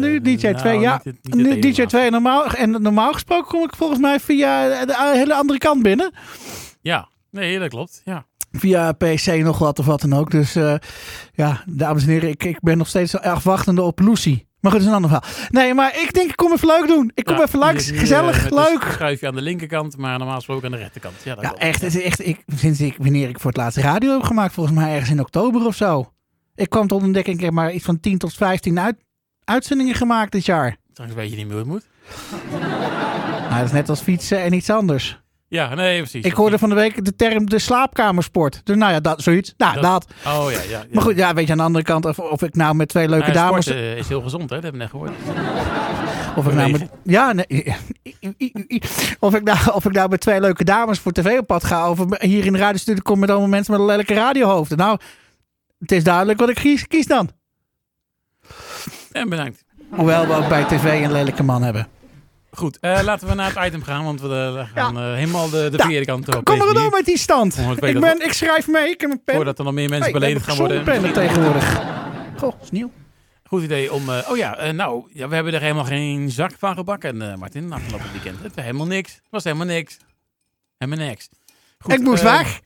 nu 0.00 0.20
DJ 0.20 0.36
2. 0.36 0.52
nou, 0.52 0.80
ja, 0.80 1.00
niet 1.04 1.18
niet 1.22 1.34
nu 1.34 1.50
ene 1.50 1.60
DJ 1.60 1.66
laatste. 1.66 1.86
2. 1.86 2.10
Normaal, 2.10 2.46
en 2.46 2.70
normaal 2.82 3.12
gesproken 3.12 3.48
kom 3.48 3.62
ik 3.64 3.76
volgens 3.76 4.00
mij 4.00 4.20
via 4.20 4.84
de 4.84 5.10
hele 5.14 5.34
andere 5.34 5.58
kant 5.58 5.82
binnen. 5.82 6.12
Ja, 6.80 7.08
nee, 7.30 7.58
dat 7.58 7.68
klopt. 7.68 8.00
Ja. 8.04 8.26
via 8.52 8.92
PC 8.92 9.26
nog 9.26 9.58
wat 9.58 9.78
of 9.78 9.86
wat 9.86 10.00
dan 10.00 10.12
ook. 10.12 10.30
Dus 10.30 10.52
ja, 11.32 11.62
dames 11.66 12.02
en 12.02 12.08
heren, 12.08 12.28
ik, 12.28 12.44
ik 12.44 12.60
ben 12.60 12.78
nog 12.78 12.88
steeds 12.88 13.18
afwachtende 13.18 13.82
op 13.82 14.00
Lucy. 14.00 14.44
Maar 14.62 14.72
goed, 14.72 14.80
dat 14.80 14.80
is 14.80 14.86
een 14.96 15.02
ander 15.04 15.10
verhaal. 15.10 15.48
Nee, 15.50 15.74
maar 15.74 15.96
ik 16.00 16.12
denk, 16.12 16.30
ik 16.30 16.36
kom 16.36 16.52
even 16.52 16.66
leuk 16.68 16.86
doen. 16.86 17.10
Ik 17.14 17.24
kom 17.24 17.36
Ja, 17.36 17.42
even 17.42 17.58
langs. 17.58 17.90
Gezellig, 17.90 18.50
leuk. 18.50 18.82
Een 18.84 18.92
schuifje 18.92 19.26
aan 19.26 19.34
de 19.34 19.42
linkerkant, 19.42 19.96
maar 19.96 20.18
normaal 20.18 20.36
gesproken 20.36 20.64
aan 20.64 20.72
de 20.72 20.76
rechterkant. 20.78 21.14
Ja, 21.24 21.34
dat 21.34 21.44
Ja, 21.44 21.54
echt. 21.54 21.80
Het 21.80 21.94
is 21.94 22.02
echt 22.02 22.26
ik, 22.26 22.44
sinds 22.54 22.80
ik, 22.80 22.94
wanneer 22.98 23.28
ik 23.28 23.40
voor 23.40 23.50
het 23.50 23.60
laatst 23.60 23.78
radio 23.78 24.12
heb 24.12 24.22
gemaakt, 24.22 24.54
volgens 24.54 24.76
mij 24.76 24.92
ergens 24.92 25.10
in 25.10 25.20
oktober 25.20 25.66
of 25.66 25.76
zo. 25.76 26.12
Ik 26.54 26.70
kwam 26.70 26.86
tot 26.86 27.02
ontdekking, 27.02 27.36
ik 27.36 27.44
heb 27.44 27.52
maar 27.52 27.72
iets 27.72 27.84
van 27.84 28.00
10 28.00 28.18
tot 28.18 28.34
15 28.34 28.80
uit, 28.80 28.96
uitzendingen 29.44 29.94
gemaakt 29.94 30.32
dit 30.32 30.44
jaar. 30.46 30.76
Straks 30.92 31.14
weet 31.14 31.30
je 31.30 31.36
niet 31.36 31.46
meer 31.46 31.54
hoe 31.54 31.62
het 31.62 31.72
moet. 31.72 31.86
Nou, 33.48 33.56
dat 33.56 33.64
is 33.64 33.72
net 33.72 33.88
als 33.88 34.00
fietsen 34.00 34.38
en 34.42 34.52
iets 34.52 34.70
anders. 34.70 35.21
Ja, 35.52 35.74
nee, 35.74 35.98
precies. 35.98 36.24
Ik 36.24 36.32
hoorde 36.32 36.58
van 36.58 36.68
de 36.68 36.74
week 36.74 37.04
de 37.04 37.16
term 37.16 37.48
de 37.50 37.58
slaapkamersport. 37.58 38.60
Dus 38.64 38.76
nou 38.76 38.92
ja, 38.92 39.00
dat, 39.00 39.22
zoiets. 39.22 39.54
Nou, 39.56 39.74
Dat- 39.74 39.82
dat. 39.82 40.06
Oh 40.26 40.50
ja, 40.50 40.58
ja. 40.62 40.68
ja. 40.68 40.84
Maar 40.92 41.02
goed, 41.02 41.16
ja, 41.16 41.34
weet 41.34 41.46
je, 41.46 41.52
aan 41.52 41.58
de 41.58 41.64
andere 41.64 41.84
kant, 41.84 42.04
of, 42.04 42.18
of 42.18 42.42
ik 42.42 42.54
nou 42.54 42.74
met 42.74 42.88
twee 42.88 43.08
leuke 43.08 43.30
Nou 43.30 43.38
dames... 43.38 43.64
sporten 43.64 43.96
is 43.96 44.08
heel 44.08 44.20
gezond, 44.20 44.50
hè? 44.50 44.60
Dat 44.60 44.62
hebben 44.62 44.72
we 44.72 44.78
net 44.78 44.90
gehoord. 44.90 45.10
Of 46.36 46.46
ik, 46.46 46.52
nou 46.52 46.70
met, 46.70 46.88
ja, 47.04 47.32
nee, 47.32 47.46
of, 49.20 49.34
ik 49.34 49.42
nou, 49.42 49.58
of 49.72 49.84
ik 49.84 49.92
nou 49.92 50.08
met 50.08 50.20
twee 50.20 50.40
leuke 50.40 50.64
dames 50.64 50.98
voor 50.98 51.12
tv 51.12 51.38
op 51.38 51.46
pad 51.46 51.64
ga. 51.64 51.90
Of 51.90 51.98
hier 52.18 52.44
in 52.46 52.52
de 52.52 52.58
radiostudio 52.58 53.02
kom 53.02 53.18
met 53.18 53.30
allemaal 53.30 53.48
mensen 53.48 53.72
met 53.72 53.80
een 53.80 53.86
lelijke 53.86 54.14
radiohoofden. 54.14 54.78
Nou, 54.78 54.98
het 55.78 55.92
is 55.92 56.04
duidelijk 56.04 56.38
wat 56.40 56.48
ik 56.48 56.54
kies, 56.54 56.86
kies 56.86 57.06
dan. 57.06 57.30
En 59.12 59.28
bedankt. 59.28 59.64
Hoewel 59.90 60.26
we 60.26 60.34
ook 60.34 60.48
bij 60.48 60.64
tv 60.64 61.04
een 61.04 61.12
lelijke 61.12 61.42
man 61.42 61.62
hebben. 61.62 61.86
Goed, 62.56 62.78
eh, 62.80 63.00
laten 63.02 63.28
we 63.28 63.34
naar 63.34 63.54
het 63.54 63.66
item 63.66 63.82
gaan, 63.82 64.04
want 64.04 64.20
we 64.20 64.28
eh, 64.58 64.68
gaan 64.74 64.96
eh, 64.98 65.12
helemaal 65.14 65.50
de, 65.50 65.68
de 65.70 65.78
verkeerde 65.78 66.06
kant 66.06 66.36
op. 66.36 66.44
Kom 66.44 66.58
maar 66.58 66.72
door 66.74 66.90
met 66.90 67.04
die 67.04 67.18
stand. 67.18 67.56
Oh, 67.58 67.70
ik 67.70 67.80
Ik, 67.84 68.00
ben, 68.00 68.24
ik 68.24 68.32
schrijf 68.32 68.68
mee, 68.68 68.90
ik 68.90 69.00
heb 69.00 69.10
een 69.10 69.24
pen. 69.24 69.34
Voordat 69.34 69.58
er 69.58 69.64
nog 69.64 69.74
meer 69.74 69.88
mensen 69.88 70.10
Hey, 70.10 70.20
beledigd 70.20 70.44
gaan 70.46 70.56
worden. 70.56 70.84
pennen 70.84 71.12
tegenwoordig. 71.12 71.80
Goh, 72.36 72.52
is 72.62 72.70
nieuw. 72.70 72.90
Goed 73.44 73.62
idee 73.62 73.92
om... 73.92 74.08
eh, 74.10 74.30
oh 74.30 74.36
ja, 74.36 74.56
eh, 74.56 74.72
nou, 74.72 75.04
ja, 75.12 75.28
we 75.28 75.34
hebben 75.34 75.54
er 75.54 75.60
helemaal 75.60 75.84
geen 75.84 76.30
zak 76.30 76.52
van 76.58 76.74
gebakken, 76.74 77.22
eh 77.30 77.36
Martin, 77.36 77.72
afgelopen 77.72 78.12
weekend. 78.12 78.42
Het 78.42 78.54
was 78.54 78.64
helemaal 78.64 78.86
niks. 78.86 79.12
Het 79.14 79.22
was 79.30 79.44
helemaal 79.44 79.66
niks. 79.66 79.96
Helemaal 80.78 81.06
niks. 81.06 81.28
Goed, 81.78 81.92
ik 81.92 82.00
moest 82.00 82.22
weg. 82.22 82.60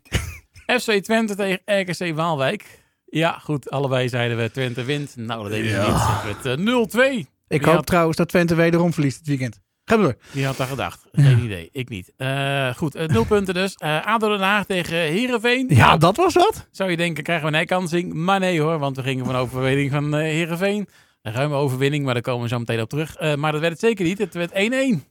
FC 0.81 0.91
Twente 0.93 1.35
tegen 1.35 1.61
RKC 1.65 2.15
Waalwijk. 2.17 2.65
Ja, 3.05 3.39
goed, 3.43 3.71
allebei 3.71 4.09
zeiden 4.09 4.37
we 4.37 4.51
Twente 4.51 4.85
wint. 4.85 5.17
Nou, 5.17 5.43
dat 5.43 5.51
deden 5.51 5.81
we 5.81 5.87
niet. 5.87 5.97
Het 5.99 6.43
werd 6.43 6.59
eh, 6.59 7.15
0-2. 7.23 7.27
Ik 7.49 7.61
wie 7.61 7.67
hoop 7.69 7.77
had- 7.77 7.87
trouwens 7.87 8.17
dat 8.17 8.29
Twente 8.29 8.55
wederom 8.55 8.93
verliest 8.93 9.19
dit 9.19 9.27
weekend. 9.27 9.61
Ga 9.89 9.97
door. 9.97 10.17
Wie 10.31 10.47
had 10.47 10.57
daar 10.57 10.67
gedacht? 10.67 11.07
Geen 11.13 11.45
idee. 11.45 11.69
Ik 11.73 11.89
niet. 11.89 12.13
Eh, 12.17 12.75
goed, 12.75 12.95
eh, 12.95 13.09
nul 13.09 13.25
punten 13.25 13.55
dus. 13.55 13.75
Eh 13.75 14.07
ADO 14.07 14.29
Den 14.29 14.41
Haag 14.41 14.65
tegen 14.65 14.97
Heerenveen. 14.97 15.67
Ja, 15.69 15.97
dat 15.97 16.17
was 16.17 16.35
wat. 16.35 16.69
Zou 16.71 16.91
je 16.91 16.97
denken, 16.97 17.23
krijgen 17.23 17.45
we 17.47 17.53
een 17.53 17.59
herkansing? 17.59 18.15
Maar 18.15 18.41
nee 18.41 18.61
hoor, 18.61 18.79
want 18.79 18.97
we 18.97 19.03
gingen 19.03 19.25
van 19.25 19.37
overwinning 19.37 19.91
van 19.91 20.15
eh 20.15 20.21
Heerenveen. 20.21 20.89
Een 21.23 21.33
ruime 21.33 21.55
overwinning, 21.55 22.05
maar 22.05 22.15
daar 22.15 22.23
komen 22.23 22.43
we 22.43 22.49
zo 22.49 22.59
meteen 22.59 22.81
op 22.81 22.89
terug. 22.89 23.37
Maar 23.37 23.53
dat 23.53 23.61
werd 23.61 23.73
het 23.73 23.81
zeker 23.81 24.05
niet. 24.05 24.19
Het 24.19 24.35
werd 24.35 24.53
1-1. 24.53 25.05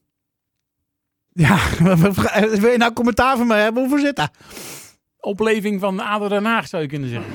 Ja, 1.33 1.57
wil 2.61 2.71
je 2.71 2.77
nou 2.77 2.93
commentaar 2.93 3.37
van 3.37 3.47
mij 3.47 3.61
hebben? 3.61 3.81
Hoeveel 3.81 4.05
zit 4.05 4.15
daar? 4.15 4.31
Opleving 5.19 5.79
van 5.79 5.99
ADO 5.99 6.27
Den 6.27 6.45
Haag 6.45 6.67
zou 6.67 6.81
je 6.81 6.87
kunnen 6.89 7.09
zeggen. 7.09 7.33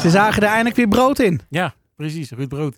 Ze 0.00 0.10
zagen 0.10 0.42
er 0.42 0.48
eindelijk 0.48 0.76
weer 0.76 0.88
brood 0.88 1.18
in. 1.18 1.40
Ja, 1.48 1.74
precies. 1.96 2.30
Ruud 2.30 2.48
Brood. 2.48 2.76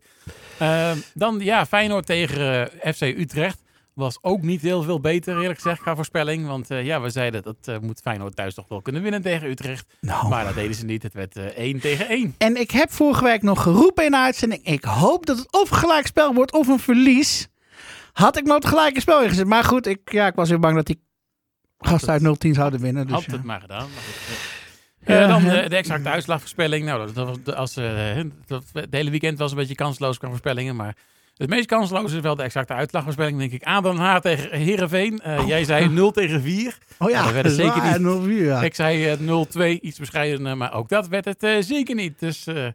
Eh, 0.58 0.90
dan 1.14 1.38
ja, 1.38 1.66
Feyenoord 1.66 2.06
tegen 2.06 2.70
eh, 2.82 2.92
FC 2.92 3.00
Utrecht. 3.02 3.64
Was 3.92 4.18
ook 4.20 4.42
niet 4.42 4.60
heel 4.60 4.82
veel 4.82 5.00
beter, 5.00 5.40
eerlijk 5.40 5.60
gezegd, 5.60 5.80
qua 5.80 5.94
voorspelling. 5.94 6.46
Want 6.46 6.70
eh, 6.70 6.84
ja, 6.84 7.00
we 7.00 7.10
zeiden 7.10 7.42
dat 7.42 7.56
eh, 7.64 7.78
moet 7.78 8.00
Feyenoord 8.00 8.36
thuis 8.36 8.54
toch 8.54 8.68
wel 8.68 8.82
kunnen 8.82 9.02
winnen 9.02 9.22
tegen 9.22 9.48
Utrecht. 9.48 9.86
Nou. 10.00 10.28
Maar 10.28 10.44
dat 10.44 10.54
deden 10.54 10.74
ze 10.74 10.84
niet. 10.84 11.02
Het 11.02 11.12
werd 11.12 11.36
eh 11.36 11.44
1 11.44 11.80
tegen 11.80 12.08
1. 12.08 12.34
En 12.38 12.56
ik 12.56 12.70
heb 12.70 12.92
vorige 12.92 13.24
week 13.24 13.42
nog 13.42 13.62
geroepen 13.62 14.04
in 14.04 14.10
de 14.10 14.16
uitzending. 14.18 14.64
Ik 14.64 14.84
hoop 14.84 15.26
dat 15.26 15.38
het 15.38 15.52
of 15.52 15.68
gelijkspel 15.68 16.34
wordt 16.34 16.52
of 16.52 16.68
een 16.68 16.78
verlies. 16.78 17.48
Had 18.12 18.36
ik 18.36 18.46
maar 18.46 18.56
het 18.56 18.66
gelijke 18.66 19.00
spel 19.00 19.22
ingezet. 19.22 19.46
Maar 19.46 19.64
goed, 19.64 19.86
ik, 19.86 20.12
ja, 20.12 20.26
ik 20.26 20.34
was 20.34 20.48
weer 20.48 20.60
bang 20.60 20.74
dat 20.74 20.86
die 20.86 21.00
gasten 21.78 22.10
uit 22.10 22.46
0-10 22.46 22.50
zouden 22.50 22.80
winnen. 22.80 23.06
Dus 23.06 23.14
Had 23.14 23.24
ja. 23.24 23.32
het 23.32 23.44
maar 23.44 23.60
gedaan. 23.60 23.88
Maar 23.94 24.02
goed. 24.02 24.65
Ja, 25.06 25.22
Eh, 25.22 25.28
dan 25.28 25.44
ja. 25.44 25.62
de, 25.62 25.68
de 25.68 25.76
exacte 25.76 26.08
uitslagvoorspelling. 26.08 26.84
Nou, 26.84 27.12
dat, 27.12 27.38
dat 27.44 27.54
als, 27.56 27.76
eh, 27.76 28.20
dat, 28.46 28.64
het 28.72 28.86
hele 28.90 29.10
weekend 29.10 29.38
was 29.38 29.50
een 29.50 29.56
beetje 29.56 29.74
kansloos 29.74 30.18
qua 30.18 30.28
voorspellingen. 30.28 30.76
Maar 30.76 30.96
het 31.36 31.48
meest 31.48 31.66
kansloze 31.66 32.16
is 32.16 32.22
wel 32.22 32.34
de 32.36 32.42
exacte 32.42 32.72
uitslagvoorspelling, 32.72 33.38
denk 33.38 33.52
ik. 33.52 33.64
Aden 33.64 33.96
Haar 33.96 34.20
tegen 34.20 34.58
Heerenveen. 34.58 35.18
Eh, 35.18 35.46
Jij 35.46 35.64
zei 35.64 35.88
0 35.88 36.10
tegen 36.10 36.42
4. 36.42 36.78
Oh 36.98 37.10
ja, 37.10 37.18
Ja, 37.18 37.24
dat 37.24 37.32
werd 37.32 37.46
het 37.46 37.54
zeker 37.54 37.76
waar, 37.82 38.00
niet. 38.00 38.42
0-4, 38.42 38.44
ja. 38.44 38.62
Ik 38.62 38.74
zei 38.74 39.06
eh, 39.06 39.18
0-2, 39.18 39.80
iets 39.80 39.98
bescheidener, 39.98 40.56
maar 40.56 40.72
ook 40.74 40.88
dat 40.88 41.08
werd 41.08 41.24
het 41.24 41.42
eh, 41.42 41.56
zeker 41.60 41.94
niet. 41.94 42.18
Dus, 42.18 42.46
eh, 42.46 42.66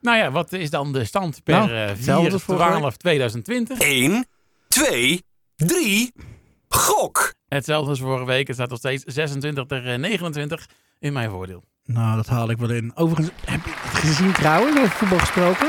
nou 0.00 0.16
ja, 0.18 0.30
wat 0.30 0.52
is 0.52 0.70
dan 0.70 0.92
de 0.92 1.04
stand 1.04 1.40
per 1.44 1.54
Nou, 1.54 1.70
eh 1.70 1.86
hetzelfde 1.86 2.32
als 2.32 2.42
vorige 2.42 2.92
4-12-2020? 3.74 3.78
1, 3.78 4.26
2, 4.68 5.22
3. 5.56 6.12
Gok! 6.76 7.34
Hetzelfde 7.48 7.90
als 7.90 8.00
vorige 8.00 8.24
week. 8.24 8.46
Het 8.46 8.56
staat 8.56 8.68
nog 8.68 8.78
steeds 8.78 9.04
26 9.04 9.64
tegen 9.66 10.00
29 10.00 10.68
in 10.98 11.12
mijn 11.12 11.30
voordeel. 11.30 11.64
Nou, 11.84 12.16
dat 12.16 12.26
haal 12.26 12.50
ik 12.50 12.58
wel 12.58 12.70
in. 12.70 12.92
Overigens, 12.94 13.30
heb 13.44 13.64
je 13.64 13.70
het 13.74 13.98
gezien 13.98 14.32
trouwens, 14.32 14.78
over 14.78 14.90
voetbal 14.90 15.18
gesproken? 15.18 15.68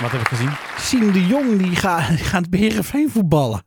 Wat 0.00 0.10
heb 0.10 0.20
ik 0.20 0.28
gezien? 0.28 0.50
Siem 0.78 1.12
de 1.12 1.26
Jong, 1.26 1.58
die, 1.58 1.76
gaat 1.76 2.08
die 2.50 2.70
gaat 2.70 3.10
voetballen. 3.10 3.62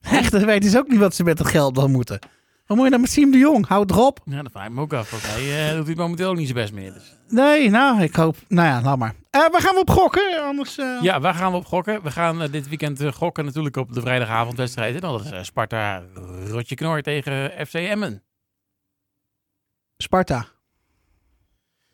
Echt, 0.00 0.30
dat 0.30 0.44
weten 0.44 0.70
ze 0.70 0.78
ook 0.78 0.88
niet 0.88 0.98
wat 0.98 1.14
ze 1.14 1.24
met 1.24 1.38
het 1.38 1.48
geld 1.48 1.74
dan 1.74 1.90
moeten. 1.90 2.18
Wat 2.66 2.76
moet 2.76 2.84
je 2.86 2.90
dan 2.92 3.00
met 3.00 3.10
Siem 3.10 3.30
de 3.30 3.38
Jong? 3.38 3.66
Houd 3.66 3.90
erop. 3.90 4.20
Ja, 4.24 4.42
dat 4.42 4.52
vraag 4.52 4.66
ik 4.66 4.72
me 4.72 4.80
ook 4.80 4.92
af. 4.92 5.10
Want 5.10 5.22
hij 5.26 5.68
eh, 5.70 5.76
doet 5.76 5.86
hij 5.86 5.94
momenteel 5.94 6.28
ook 6.30 6.36
niet 6.36 6.48
zijn 6.48 6.58
best 6.58 6.72
meer. 6.72 6.92
Dus. 6.92 7.16
Nee, 7.28 7.70
nou, 7.70 8.02
ik 8.02 8.14
hoop... 8.14 8.36
Nou 8.48 8.68
ja, 8.68 8.82
laat 8.82 8.98
maar. 8.98 9.14
Eh 9.30 9.48
waar 9.50 9.60
gaan 9.60 9.74
we 9.74 9.80
op 9.80 9.90
gokken? 9.90 10.42
Anders... 10.44 10.78
eh, 10.78 10.98
Ja, 11.02 11.20
waar 11.20 11.34
gaan 11.34 11.50
we 11.50 11.56
op 11.58 11.64
gokken? 11.64 12.02
We 12.02 12.10
gaan 12.10 12.50
dit 12.50 12.68
weekend 12.68 13.02
gokken 13.14 13.44
natuurlijk 13.44 13.76
op 13.76 13.92
de 13.92 14.00
vrijdagavondwedstrijd. 14.00 14.94
En 14.94 15.00
dat 15.00 15.24
is 15.32 15.46
Sparta 15.46 16.02
Rotje 16.46 16.74
Knor 16.74 17.02
tegen 17.02 17.66
FC 17.66 17.74
Emmen. 17.74 18.22
Sparta. 19.96 20.46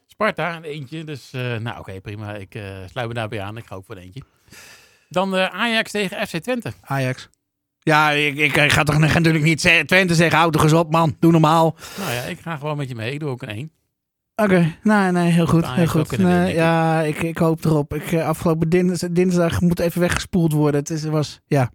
Sparta, 0.07 0.57
een 0.57 0.65
eentje. 0.65 1.05
Dus, 1.05 1.31
nou 1.33 1.79
oké, 1.79 2.01
prima. 2.01 2.35
Ik 2.35 2.59
sluit 2.91 3.09
me 3.09 3.15
daarbij 3.15 3.41
aan. 3.41 3.57
Ik 3.57 3.67
ga 3.67 3.75
ook 3.75 3.85
voor 3.85 3.97
een 3.97 4.03
eentje. 4.03 4.23
Dan 5.09 5.37
Ajax 5.37 5.91
tegen 5.91 6.27
FC 6.29 6.37
Twente. 6.37 6.73
Ajax. 6.81 7.29
Ja, 7.91 8.11
ik, 8.11 8.37
ik, 8.37 8.57
ik 8.57 8.73
ga 8.73 8.83
toch 8.83 8.99
natuurlijk 9.19 9.45
niet 9.45 9.61
zeggen, 9.61 9.87
Twente 9.87 10.15
zeggen, 10.15 10.39
houd 10.39 10.53
toch 10.53 10.63
eens 10.63 10.73
op 10.73 10.91
man, 10.91 11.17
doe 11.21 11.33
normaal. 11.33 11.77
Nou 11.99 12.13
ja, 12.13 12.23
ik 12.23 12.41
ga 12.41 12.57
gewoon 12.57 12.77
met 12.77 12.89
je 12.89 12.95
mee. 12.95 13.13
Ik 13.13 13.21
doe 13.21 13.29
ook 13.29 13.43
een 13.43 13.49
1. 13.49 13.71
Oké, 14.37 14.75
nee, 14.83 15.11
nee, 15.13 15.31
heel 15.31 15.47
goed. 15.47 15.71
Heel 15.71 15.87
goed. 15.87 16.19
Nee, 16.19 16.55
ja, 16.55 17.01
ik, 17.01 17.23
ik 17.23 17.39
hoop 17.39 17.65
erop. 17.65 17.95
Ik, 17.95 18.13
eh, 18.13 18.27
afgelopen 18.27 18.69
dins, 18.69 19.05
dinsdag 19.11 19.61
moet 19.61 19.79
even 19.79 20.01
weggespoeld 20.01 20.53
worden. 20.53 20.81
Het 20.81 20.91
is, 20.91 21.05
was, 21.05 21.41
ja. 21.47 21.71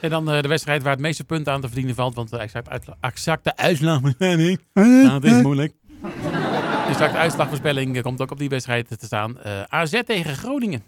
En 0.00 0.10
dan 0.10 0.30
eh, 0.30 0.42
de 0.42 0.48
wedstrijd 0.48 0.82
waar 0.82 0.92
het 0.92 1.00
meeste 1.00 1.24
punten 1.24 1.52
aan 1.52 1.60
te 1.60 1.66
verdienen 1.66 1.94
valt. 1.94 2.14
Want 2.14 2.30
de 2.30 2.38
exacte, 2.38 2.70
uitla- 2.70 2.96
exacte 3.00 3.56
uitslag... 3.56 4.00
Eh, 4.18 4.36
nou, 4.72 5.14
het 5.14 5.24
is 5.24 5.42
moeilijk. 5.42 5.72
De 6.02 6.86
exacte 6.88 7.18
uitslagvoorspelling 7.18 7.96
eh, 7.96 8.02
komt 8.02 8.20
ook 8.20 8.30
op 8.30 8.38
die 8.38 8.48
wedstrijd 8.48 8.88
te 8.88 9.06
staan. 9.06 9.38
Eh, 9.40 9.62
AZ 9.62 10.00
tegen 10.06 10.36
Groningen. 10.36 10.82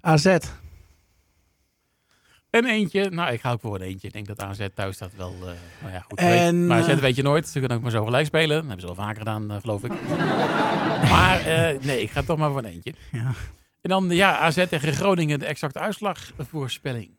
AZ. 0.00 0.36
En 2.50 2.64
eentje, 2.64 3.10
nou 3.10 3.32
ik 3.32 3.40
ga 3.40 3.52
ook 3.52 3.60
voor 3.60 3.74
een 3.74 3.80
eentje. 3.80 4.06
Ik 4.06 4.12
denk 4.12 4.26
dat 4.26 4.40
AZ 4.40 4.66
thuis 4.74 4.98
dat 4.98 5.10
wel, 5.16 5.34
eh, 5.34 5.52
nou 5.80 5.92
ja 5.92 6.00
goed. 6.00 6.18
En, 6.18 6.58
weet, 6.58 6.68
maar 6.68 6.82
AZ 6.82 6.88
eh, 6.88 6.96
weet 6.96 7.16
je 7.16 7.22
nooit. 7.22 7.48
Ze 7.48 7.58
kunnen 7.58 7.76
ook 7.76 7.82
maar 7.82 7.92
zo 7.92 8.04
gelijk 8.04 8.26
spelen. 8.26 8.56
Dat 8.56 8.66
hebben 8.66 8.80
ze 8.80 8.86
wel 8.86 8.94
vaker 8.94 9.18
gedaan, 9.18 9.50
eh, 9.50 9.60
geloof 9.60 9.84
ik. 9.84 9.92
maar 11.12 11.42
nee, 11.80 12.02
ik 12.02 12.10
ga 12.10 12.22
toch 12.22 12.38
maar 12.38 12.50
voor 12.50 12.58
een 12.58 12.64
eentje. 12.64 12.94
Ja. 13.12 13.32
En 13.80 13.90
dan 13.90 14.10
ja, 14.10 14.38
AZ 14.38 14.66
tegen 14.68 14.92
Groningen, 14.92 15.38
de 15.38 15.46
exacte 15.46 15.78
uitslagvoorspelling. 15.78 17.10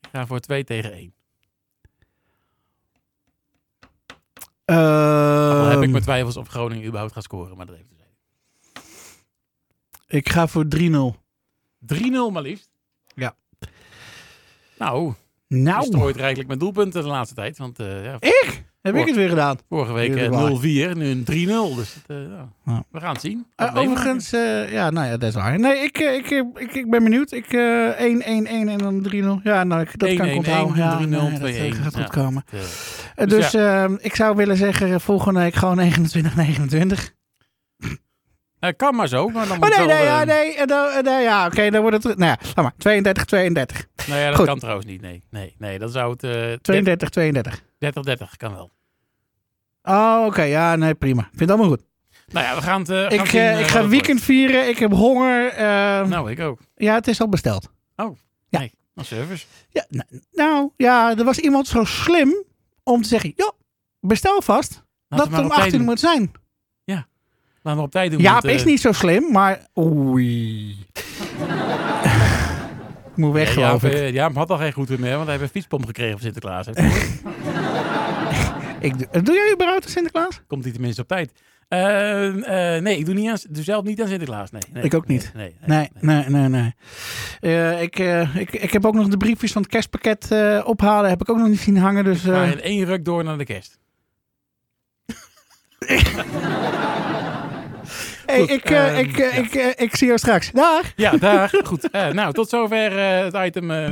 Ik 0.00 0.08
ga 0.12 0.26
voor 0.26 0.40
2 0.40 0.64
tegen 0.64 0.92
1. 0.92 1.14
Al 4.64 5.64
heb 5.64 5.76
ik 5.76 5.82
Ehm, 5.82 5.90
mijn 5.90 6.02
twijfels 6.02 6.36
of 6.36 6.48
Groningen 6.48 6.86
überhaupt 6.86 7.12
gaat 7.12 7.22
scoren, 7.22 7.56
maar 7.56 7.66
dat 7.66 7.76
heeft 7.76 7.88
te 7.88 8.00
ik 10.10 10.28
ga 10.28 10.46
voor 10.46 10.64
3-0. 10.64 10.68
zijn. 10.68 12.12
3-0 12.12 12.30
maar 12.30 12.42
liefst. 12.42 12.70
Ja. 13.14 13.36
Nou, 14.80 15.12
je 15.46 15.56
Nou, 15.56 15.84
strooit 15.84 16.16
rijkelijk 16.16 16.48
met 16.48 16.60
doelpunten 16.60 17.02
de 17.02 17.08
laatste 17.08 17.34
tijd. 17.34 17.58
Want 17.58 17.78
eh, 17.78 18.04
ja, 18.04 18.14
ik? 18.20 18.64
Heb 18.82 18.96
ik 18.96 19.06
het 19.06 19.16
weer 19.16 19.28
gedaan? 19.28 19.58
vorige 19.68 19.92
week 19.92 20.14
Heerlijk 20.14 20.32
eh, 20.32 20.40
waar. 20.40 20.94
0-4, 20.94 20.96
nu 20.96 21.10
een 21.10 21.24
3-0. 21.72 21.76
Dus 21.76 21.94
het, 21.94 22.04
ja. 22.06 22.48
Ja. 22.64 22.84
we 22.90 23.00
gaan 23.00 23.12
het 23.12 23.20
zien. 23.20 23.46
Overigens, 23.74 24.30
ja, 24.70 24.90
nou 24.90 25.06
ja, 25.06 25.16
dat 25.16 25.28
is 25.28 25.34
waar. 25.34 25.60
Nee, 25.60 25.78
ik, 25.78 25.98
ik, 25.98 26.30
ik, 26.54 26.72
ik, 26.72 26.90
ben 26.90 27.02
benieuwd. 27.02 27.32
Ik, 27.32 27.52
eh 27.52 28.00
1, 28.00 28.22
1, 28.22 28.46
1 28.46 28.68
en 28.68 28.78
dan 28.78 29.38
3-0. 29.40 29.42
Ja, 29.42 29.64
nou, 29.64 29.80
ik, 29.80 29.98
dat 29.98 30.10
1-1-1, 30.10 30.16
kan 30.16 30.26
ik 30.26 30.36
onthouden. 30.36 30.76
Ja, 30.76 30.98
3-0, 30.98 31.00
nee, 31.08 31.38
dat 31.38 31.50
2-1. 31.50 31.54
eh, 31.54 31.82
gaat 31.82 31.96
goed 31.96 32.10
komen. 32.10 32.44
Dus 32.50 33.28
dus 33.28 33.54
ehm, 33.54 33.96
ik 34.00 34.14
zou 34.14 34.36
willen 34.36 34.56
zeggen, 34.56 35.00
volgende 35.00 35.40
week 35.40 35.54
gewoon 35.54 35.76
29, 36.36 37.14
29. 38.60 38.68
eh, 38.68 38.76
kan 38.76 38.94
maar 38.94 39.08
zo, 39.08 39.28
maar 39.28 39.46
dan 39.46 39.56
Oh 39.56 39.62
moet 39.62 39.76
nee, 39.76 39.86
wel, 39.86 39.96
nee, 39.96 39.96
eh, 39.96 40.04
ja, 40.04 40.24
nee, 40.24 40.54
eh, 40.54 41.02
nee, 41.02 41.22
ja, 41.22 41.46
oké, 41.46 41.70
dan 41.70 41.80
wordt 41.80 42.02
het, 42.04 42.18
nou 42.18 42.36
ja, 42.54 42.62
maar, 42.62 42.72
32, 42.76 43.24
32. 43.24 43.86
Nou 44.06 44.20
ja, 44.20 44.26
dat 44.26 44.36
Goed. 44.36 44.46
kan 44.46 44.58
trouwens 44.58 44.86
niet. 44.86 45.00
Nee, 45.00 45.22
nee, 45.30 45.54
nee 45.58 45.78
dan 45.78 45.88
zou 45.88 46.10
het 46.12 46.24
eh 46.24 46.52
32, 46.62 47.08
32. 47.08 47.60
30-30 47.60 48.36
kan 48.36 48.52
wel. 48.52 48.70
Oh, 49.82 50.22
oké, 50.26 50.42
ja, 50.42 50.76
nee, 50.76 50.94
prima. 50.94 51.22
Vind 51.22 51.40
het 51.40 51.50
allemaal 51.50 51.68
goed. 51.68 51.82
Nou 52.26 52.46
ja, 52.46 52.54
we 52.54 52.62
gaan 52.62 52.80
het, 52.80 52.88
gaan 52.88 53.10
Ik, 53.12 53.26
zien, 53.26 53.58
ik 53.58 53.66
ga 53.66 53.88
weekend 53.88 54.20
vieren, 54.20 54.68
ik 54.68 54.78
heb 54.78 54.92
honger. 54.92 55.52
Nou, 56.08 56.30
ik 56.30 56.40
ook. 56.40 56.58
Ja, 56.74 56.94
het 56.94 57.08
is 57.08 57.20
al 57.20 57.28
besteld. 57.28 57.70
Ja. 58.50 58.58
Nee, 58.58 58.72
als 58.94 59.08
service. 59.08 59.46
Ja, 59.68 59.86
nou, 59.88 60.06
nou, 60.32 60.70
ja, 60.76 61.16
er 61.16 61.24
was 61.24 61.38
iemand 61.38 61.66
zo 61.66 61.84
slim 61.84 62.44
om 62.82 63.02
te 63.02 63.08
zeggen, 63.08 63.32
joh, 63.36 63.52
bestel 64.00 64.42
vast 64.42 64.82
dat 65.08 65.18
het 65.18 65.38
om 65.38 65.44
op 65.44 65.50
tijd 65.50 65.60
18 65.60 65.78
doen. 65.78 65.84
moet 65.84 66.00
zijn. 66.00 66.32
Laten 67.62 67.80
we 67.80 67.86
op 67.86 67.92
tijd 67.92 68.10
doen. 68.10 68.20
Jaap 68.20 68.42
want, 68.42 68.54
is 68.54 68.60
eh, 68.60 68.66
niet 68.66 68.80
zo 68.80 68.92
slim, 68.92 69.32
maar 69.32 69.66
oei. 69.78 70.70
ik 73.10 73.16
moet 73.16 73.32
weg, 73.32 73.46
ja, 73.48 73.52
geloof 73.52 73.82
Jaap, 73.82 73.92
ik. 73.92 73.98
eh, 73.98 74.12
Jaap 74.12 74.34
had 74.34 74.50
al 74.50 74.56
geen 74.56 74.72
goed 74.72 74.98
meer, 74.98 75.10
want 75.12 75.22
hij 75.22 75.30
heeft 75.30 75.42
een 75.42 75.48
fietspomp 75.48 75.86
gekregen 75.86 76.12
van 76.12 76.20
Sinterklaas. 76.20 76.66
ik. 78.80 79.24
doe- 79.24 79.34
jij 79.34 79.50
überhaupt 79.52 79.84
aan 79.84 79.90
Sinterklaas? 79.90 80.40
Komt 80.46 80.64
hij 80.64 80.72
tenminste 80.72 81.02
op 81.02 81.08
tijd. 81.08 81.32
Eh, 81.68 82.76
eh, 82.76 82.82
nee, 82.82 82.98
ik 82.98 83.04
doe, 83.06 83.14
niet 83.14 83.28
aan, 83.30 83.36
doe 83.50 83.62
zelf 83.64 83.84
niet 83.84 84.00
aan 84.02 84.08
Sinterklaas. 84.08 84.50
Nee, 84.50 84.62
nee, 84.72 84.82
Ik 84.82 84.94
ook 84.94 85.06
niet. 85.06 85.32
Nee, 85.34 85.54
nee, 85.66 85.90
Nee, 86.00 86.48
nee, 86.48 86.74
ik, 87.80 87.98
ik, 88.34 88.50
ik 88.52 88.72
heb 88.72 88.86
ook 88.86 88.94
nog 88.94 89.08
de 89.08 89.16
briefjes 89.16 89.52
van 89.52 89.62
het 89.62 89.70
kerstpakket 89.70 90.28
ophalen. 90.64 91.10
Heb 91.10 91.20
ik 91.20 91.30
ook 91.30 91.36
nog 91.36 91.48
niet 91.48 91.60
zien 91.60 91.76
hangen. 91.76 92.04
Dus, 92.04 92.24
in 92.24 92.60
één 92.60 92.84
ruk 92.84 93.04
door 93.04 93.24
naar 93.24 93.38
de 93.38 93.44
kerst. 93.44 93.78
hey, 98.30 98.40
goed, 98.40 98.50
ik, 98.50 98.70
ehm, 98.70 98.94
ik, 98.96 99.18
eh, 99.18 99.36
ja. 99.36 99.42
ik, 99.42 99.54
eh, 99.54 99.84
ik 99.84 99.96
zie 99.96 100.06
jou 100.06 100.18
straks. 100.18 100.50
Dag! 100.50 100.82
Ja, 100.96 101.10
daar. 101.10 101.52
Goed. 101.64 101.90
Eh, 101.90 102.06
nou, 102.08 102.32
tot 102.32 102.48
zover 102.48 102.98
eh, 102.98 103.24
het 103.24 103.34
item. 103.46 103.70
eh 103.70 103.88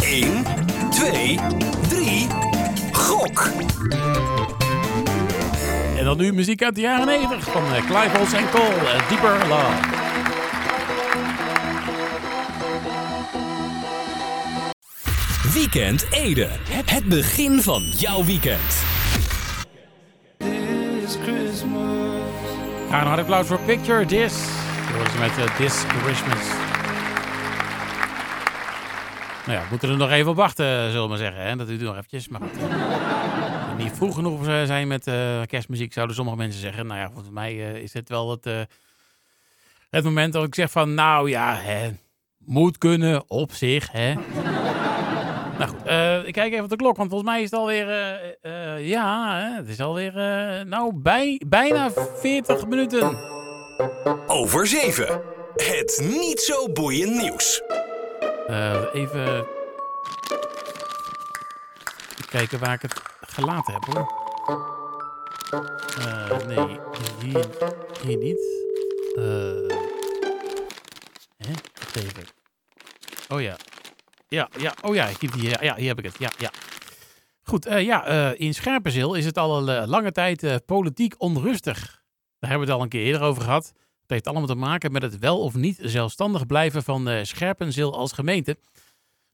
1, 0.00 0.44
2, 0.90 1.38
3. 1.88 2.26
Gok! 2.92 3.50
En 5.98 6.04
dan 6.04 6.16
nu 6.16 6.32
muziek 6.32 6.62
uit 6.62 6.74
de 6.74 6.80
jaren 6.80 7.06
90 7.06 7.50
van 7.50 7.62
uh, 7.62 7.70
Clive 7.86 8.16
Halls 8.16 8.32
en 8.32 8.50
Cole, 8.50 8.96
Deeper 9.08 9.48
Love. 9.48 10.00
Weekend 15.54 16.06
Ede. 16.10 16.48
Het 16.70 16.90
het 16.90 17.04
begin 17.04 17.62
van 17.62 17.82
jouw 17.82 18.24
weekend. 18.24 19.01
Graag 22.92 23.04
een 23.04 23.08
hard 23.08 23.20
applaus 23.20 23.46
voor 23.46 23.58
Picture 23.58 24.06
This. 24.06 24.32
Was 24.98 25.18
met 25.18 25.38
eh, 25.38 25.56
This 25.56 25.84
Christmas. 25.86 26.48
Nou 29.46 29.58
ja, 29.58 29.60
we 29.60 29.66
moeten 29.70 29.88
er 29.88 29.96
nog 29.96 30.10
even 30.10 30.30
op 30.30 30.36
wachten, 30.36 30.86
zullen 30.86 31.02
we 31.02 31.08
maar 31.08 31.18
zeggen. 31.18 31.42
Hè? 31.42 31.56
Dat 31.56 31.66
duurt 31.66 31.80
nog 31.80 31.96
eventjes. 31.96 32.28
Maar 32.28 32.40
goed, 32.40 32.52
niet 33.78 33.92
vroeg 33.92 34.14
genoeg 34.14 34.44
zijn 34.44 34.88
met 34.88 35.06
eh, 35.06 35.40
kerstmuziek, 35.46 35.92
zouden 35.92 36.16
sommige 36.16 36.36
mensen 36.36 36.60
zeggen. 36.60 36.86
Nou 36.86 37.00
ja, 37.00 37.06
volgens 37.06 37.30
mij 37.30 37.50
eh, 37.50 37.82
is 37.82 37.92
dit 37.92 38.08
wel 38.08 38.30
het, 38.30 38.44
Het 39.90 40.04
moment 40.04 40.32
dat 40.32 40.44
ik 40.44 40.54
zeg 40.54 40.70
van, 40.70 40.94
nou 40.94 41.30
ja, 41.30 41.54
hè, 41.54 41.90
moet 42.38 42.78
kunnen 42.78 43.30
op 43.30 43.52
zich, 43.52 43.92
hè. 43.92 44.14
nou 45.58 45.70
goed, 45.70 45.86
eh, 46.22 46.28
ik 46.28 46.32
kijk 46.32 46.52
even 46.52 46.64
op 46.64 46.70
de 46.70 46.76
klok, 46.76 46.96
want 46.96 47.10
volgens 47.10 47.30
mij 47.30 47.42
is 47.42 47.50
het 47.50 47.60
alweer, 47.60 47.88
eh, 48.40 48.88
ja, 48.88 49.40
het 49.56 49.68
is 49.68 49.80
alweer, 49.80 50.16
eh, 50.16 50.64
nou, 50.64 50.94
bij, 50.94 51.40
bijna 51.46 51.90
40 52.16 52.66
minuten. 52.66 53.18
Over 54.26 54.66
7. 54.66 55.22
Het 55.54 56.02
niet 56.04 56.40
zo 56.40 56.72
boeiend 56.72 57.22
nieuws. 57.22 57.62
Even 58.92 59.46
kijken 62.30 62.58
waar 62.58 62.74
ik 62.74 62.82
het 62.82 63.02
gelaten 63.20 63.72
heb, 63.72 63.84
hoor. 63.84 64.20
Nee, 66.46 66.78
hier, 67.22 67.46
hier 68.02 68.16
niet. 68.16 68.40
Eh 69.14 69.72
even. 71.96 72.24
Oh 73.28 73.40
ja. 73.40 73.56
Ja, 74.32 74.48
ja, 74.58 74.74
oh 74.82 74.94
ja, 74.94 75.08
hier, 75.18 75.34
hier, 75.34 75.64
ja, 75.64 75.74
hier 75.74 75.88
heb 75.88 75.98
ik 75.98 76.04
het. 76.04 76.18
Ja, 76.18 76.30
ja. 76.38 76.50
Goed, 77.42 77.66
eh, 77.66 77.84
ja, 77.84 78.06
eh, 78.06 78.40
in 78.40 78.54
Scherpenzeel 78.54 79.14
is 79.14 79.24
het 79.24 79.38
al 79.38 79.68
een 79.68 79.82
eh, 79.82 79.88
lange 79.88 80.12
tijd 80.12 80.66
politiek 80.66 81.14
onrustig. 81.18 82.02
Daar 82.38 82.50
hebben 82.50 82.66
we 82.66 82.72
het 82.72 82.74
al 82.74 82.82
een 82.82 82.88
keer 82.88 83.04
eerder 83.04 83.22
over 83.22 83.42
gehad. 83.42 83.66
Het 84.00 84.10
heeft 84.10 84.26
allemaal 84.26 84.46
te 84.46 84.54
maken 84.54 84.92
met 84.92 85.02
het 85.02 85.18
wel 85.18 85.40
of 85.40 85.54
niet 85.54 85.78
zelfstandig 85.80 86.46
blijven 86.46 86.82
van 86.82 87.26
Scherpenzeel 87.26 87.96
als 87.96 88.12
gemeente. 88.12 88.56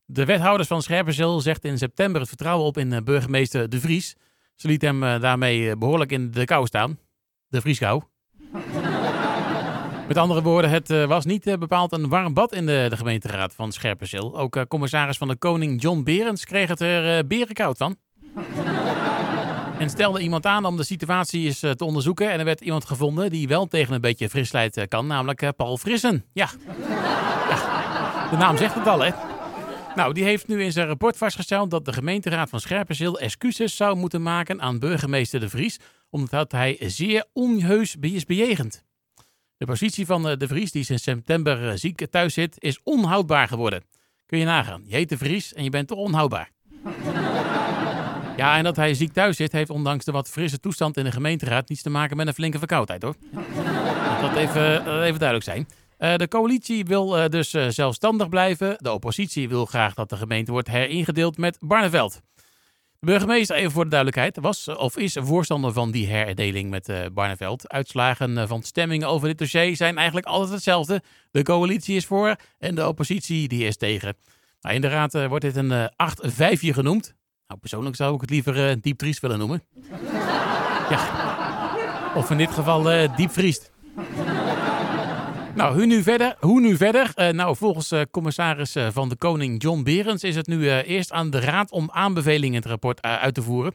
De 0.05 0.25
wethouders 0.25 0.69
van 0.69 0.83
Scherpenzeel 0.83 1.40
zegt 1.40 1.64
in 1.64 1.78
september 1.78 2.21
het 2.21 2.28
vertrouwen 2.28 2.67
op 2.67 2.78
in 2.78 3.05
burgemeester 3.05 3.69
De 3.69 3.81
Vries. 3.81 4.17
Ze 4.59 4.69
liet 4.69 4.83
hem 4.83 5.00
daarmee 5.00 5.71
eh, 5.71 5.76
behoorlijk 5.76 6.12
in 6.12 6.31
de 6.31 6.45
kou 6.45 6.67
staan. 6.67 6.99
De 7.49 7.61
Vrieskou. 7.61 8.02
Met 10.09 10.17
andere 10.17 10.43
woorden, 10.43 10.71
het 10.71 10.91
eh, 10.91 11.05
was 11.05 11.25
niet 11.25 11.47
eh, 11.47 11.57
bepaald 11.57 11.93
een 11.93 12.09
warm 12.09 12.35
bad 12.35 12.53
in 12.53 12.67
de, 12.67 12.87
de 12.88 12.97
gemeenteraad 12.97 13.55
van 13.55 13.73
Scherpenzeel. 13.73 14.38
Ook 14.38 14.57
eh, 14.57 14.62
commissaris 14.69 15.17
van 15.17 15.29
de 15.29 15.37
Koning 15.37 15.83
John 15.83 16.03
Berends 16.03 16.45
kreeg 16.45 16.69
het 16.69 16.81
er 16.81 17.27
berenkoud 17.27 17.77
van. 17.77 17.97
en 19.79 19.91
stelde 19.91 20.21
iemand 20.21 20.47
aan 20.47 20.65
om 20.65 20.77
de 20.77 20.85
situatie 20.85 21.47
eens 21.47 21.59
te 21.59 21.85
onderzoeken. 21.85 22.31
En 22.31 22.38
er 22.38 22.45
werd 22.45 22.61
iemand 22.61 22.85
gevonden 22.85 23.31
die 23.31 23.49
wel 23.49 23.67
tegen 23.67 23.95
een 23.95 24.00
beetje 24.00 24.29
frisheid 24.29 24.77
eh, 24.77 24.88
kan, 24.88 25.07
namelijk 25.07 25.57
Paul 25.57 25.79
Frissen. 25.79 26.25
Ja. 26.33 26.49
ja, 27.49 28.31
de 28.31 28.37
naam 28.37 28.57
zegt 28.57 28.75
het 28.75 28.87
al, 28.87 29.00
hè. 29.00 29.11
Nou, 29.95 30.12
die 30.12 30.25
heeft 30.25 30.49
nu 30.49 30.62
in 30.62 30.73
zijn 30.73 30.87
rapport 30.87 31.17
vastgesteld 31.17 31.71
dat 31.71 31.85
de 31.85 31.93
gemeenteraad 31.93 32.50
van 32.50 32.61
Scherpenzeel 32.61 33.19
excuses 33.19 33.77
zou 33.77 33.97
moeten 33.97 34.23
maken 34.23 34.61
aan 34.61 34.79
burgemeester 34.79 35.41
De 35.41 35.49
Vries, 35.49 35.79
omdat 36.11 36.53
hij 36.53 36.77
zeer 36.81 37.25
onheus 37.33 37.97
is 38.00 38.25
bejegend. 38.25 38.87
De 39.59 39.67
positie 39.67 40.07
van 40.07 40.29
eh, 40.29 40.37
De 40.37 40.47
Vries, 40.47 40.73
die 40.73 40.85
sinds 40.85 41.03
september 41.03 41.69
eh, 41.69 41.77
ziek 41.77 42.07
thuis 42.11 42.35
zit, 42.35 42.55
is 42.59 42.81
onhoudbaar 42.83 43.49
geworden. 43.49 43.83
Kun 44.27 44.38
je 44.38 44.45
nagaan. 44.45 44.83
Je 44.85 44.95
heet 44.95 45.09
De 45.09 45.19
Vries 45.19 45.55
en 45.55 45.65
je 45.65 45.71
bent 45.71 45.88
toch 45.88 45.99
onhoudbaar. 45.99 46.50
Ja, 48.37 48.57
en 48.57 48.65
dat 48.65 48.77
hij 48.77 48.95
ziek 48.95 49.12
thuis 49.12 49.37
zit, 49.37 49.53
heeft 49.53 49.71
ondanks 49.71 50.05
de 50.05 50.12
wat 50.12 50.29
frisse 50.29 50.61
toestand 50.61 50.97
in 50.97 51.05
de 51.05 51.12
gemeenteraad 51.12 51.69
niets 51.69 51.83
te 51.83 51.91
maken 51.91 52.17
met 52.17 52.27
een 52.27 52.35
flinke 52.35 52.59
verkoudheid, 52.59 53.03
hoor. 53.03 53.15
Dat 54.21 54.37
even, 54.37 54.87
eh, 54.87 55.07
even 55.07 55.19
duidelijk 55.19 55.45
zijn. 55.45 55.69
De 56.19 56.29
coalitie 56.29 56.85
wil 56.85 57.31
dus 57.31 57.50
zelfstandig 57.69 58.29
blijven. 58.29 58.77
De 58.79 58.93
oppositie 58.93 59.49
wil 59.49 59.67
graag 59.67 59.95
dat 59.95 60.09
de 60.09 60.17
gemeente 60.17 60.53
wordt 60.53 60.69
heringedeeld 60.69 61.38
met 61.38 61.59
Barneveld. 61.61 62.21
De 63.00 63.07
burgemeester, 63.07 63.57
even 63.57 63.71
voor 63.71 63.85
de 63.85 63.90
duidelijkheid, 63.90 64.38
was 64.40 64.67
eh, 64.67 64.78
of 64.78 64.97
is 64.97 65.17
voorstander 65.21 65.73
van 65.73 65.90
die 65.90 66.07
herindeling 66.07 66.71
met 66.71 66.88
eh, 66.88 67.00
Barneveld. 67.12 67.69
Uitslagen 67.69 68.38
eh, 68.38 68.49
van 68.49 68.62
stemmingen 68.62 69.09
over 69.09 69.28
dit 69.28 69.38
dossier 69.38 69.76
zijn 69.76 69.97
eigenlijk 69.97 70.26
altijd 70.26 70.52
hetzelfde. 70.52 71.02
De 71.31 71.43
coalitie 71.43 71.97
is 71.97 72.07
voor 72.07 72.37
en 72.59 72.75
de 72.75 72.88
oppositie 72.88 73.49
die 73.49 73.64
is 73.64 73.76
tegen. 73.76 74.17
Nou, 74.61 74.75
in 74.75 74.81
de 74.81 74.88
raad 74.88 75.12
wordt 75.12 75.45
dit 75.45 75.57
een 75.57 75.73
eh 75.73 76.57
8-5 76.57 76.59
genoemd. 76.61 77.14
Nou, 77.47 77.61
persoonlijk 77.61 77.97
zou 77.97 78.14
ik 78.14 78.21
het 78.21 78.31
liever 78.31 78.69
eh 78.69 78.76
diep 78.81 78.99
triest 78.99 79.21
willen 79.21 79.38
noemen. 79.38 79.62
ja. 80.91 82.13
Of 82.15 82.30
in 82.30 82.37
dit 82.37 82.50
geval 82.50 82.91
eh 82.91 83.17
diep 83.17 83.30
vriest. 83.30 83.73
Nou, 85.58 85.75
hoe 85.75 85.86
nu 85.86 86.02
verder? 86.02 86.36
Hoe 86.40 86.60
nu 86.60 86.76
verder? 86.76 87.10
Eh, 87.14 87.28
nou, 87.28 87.56
volgens 87.56 87.90
eh, 87.90 88.00
commissaris 88.10 88.75
eh, 88.75 88.86
van 88.92 89.08
de 89.08 89.16
Koning 89.16 89.62
John 89.62 89.82
Berends 89.82 90.25
is 90.25 90.36
het 90.36 90.47
nu 90.47 90.71
eerst 90.71 91.12
aan 91.12 91.30
de 91.30 91.40
Raad 91.40 91.71
om 91.71 91.90
aanbevelingen 91.92 92.54
in 92.54 92.60
het 92.60 92.66
rapport 92.66 93.02
uit 93.02 93.34
te 93.34 93.42
voeren. 93.42 93.75